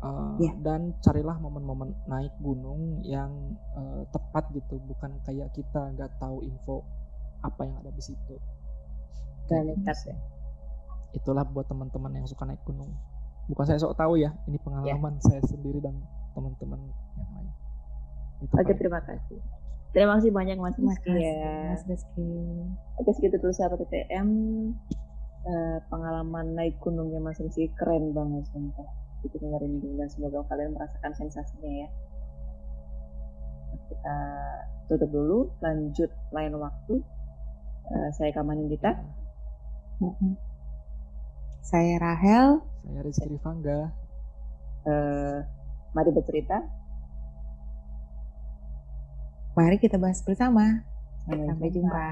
Uh, 0.00 0.40
Iya. 0.40 0.56
dan 0.64 0.96
carilah 1.04 1.36
momen-momen 1.36 1.92
naik 2.08 2.32
gunung 2.40 3.04
yang 3.04 3.28
uh, 3.76 4.08
tepat 4.08 4.48
gitu 4.56 4.80
bukan 4.88 5.12
kayak 5.20 5.52
kita 5.52 5.92
nggak 5.92 6.08
tahu 6.16 6.40
info 6.40 6.80
apa 7.44 7.68
yang 7.68 7.76
ada 7.76 7.92
di 7.92 8.00
situ 8.00 8.40
sih. 9.44 10.08
ya. 10.08 10.16
itulah 11.12 11.44
buat 11.44 11.68
teman-teman 11.68 12.16
yang 12.16 12.24
suka 12.24 12.48
naik 12.48 12.64
gunung 12.64 12.88
bukan 13.52 13.68
saya 13.68 13.76
sok 13.76 14.00
tahu 14.00 14.16
ya 14.16 14.32
ini 14.48 14.56
pengalaman 14.64 15.20
Iya. 15.20 15.28
saya 15.28 15.40
sendiri 15.44 15.84
dan 15.84 15.92
teman-teman 16.32 16.80
yang 17.20 17.28
lain 17.36 17.52
Itu 18.40 18.48
Oke, 18.56 18.64
paling. 18.64 18.78
terima 18.80 19.00
kasih. 19.04 19.36
Terima 19.90 20.22
kasih 20.22 20.30
banyak 20.30 20.56
Mas 20.62 20.78
Rizky 20.78 21.10
ya. 21.18 21.74
Mas 21.74 21.82
Rizky. 21.90 22.30
Oke, 23.02 23.10
segitu 23.18 23.42
dulu 23.42 23.50
sahabat 23.50 23.82
TTM. 23.82 24.28
Eh, 25.40 25.78
pengalaman 25.90 26.54
naik 26.54 26.78
gunungnya 26.78 27.18
Mas 27.18 27.42
Rizky 27.42 27.66
keren 27.74 28.14
banget 28.14 28.46
sumpah. 28.54 28.86
Itu 29.26 29.36
merinding 29.42 29.98
dan 29.98 30.06
semoga 30.06 30.46
kalian 30.46 30.78
merasakan 30.78 31.12
sensasinya 31.18 31.70
ya. 31.70 31.88
Kita 33.90 34.18
tutup 34.86 35.10
dulu, 35.10 35.38
lanjut 35.58 36.10
lain 36.30 36.54
waktu. 36.54 36.94
Eh, 37.90 38.10
saya 38.14 38.30
Kamanin. 38.30 38.70
Mm-mm. 38.70 40.32
Saya 41.66 41.98
Rahel. 41.98 42.62
saya 42.80 43.00
Rizky 43.04 43.28
Rifangga 43.28 43.92
Eh, 44.80 45.38
mari 45.92 46.10
bercerita. 46.14 46.79
Mari 49.58 49.76
kita 49.82 49.98
bahas 49.98 50.22
bersama. 50.22 50.86
Sampai 51.26 51.46
Sampai 51.46 51.68
jumpa. 51.74 52.06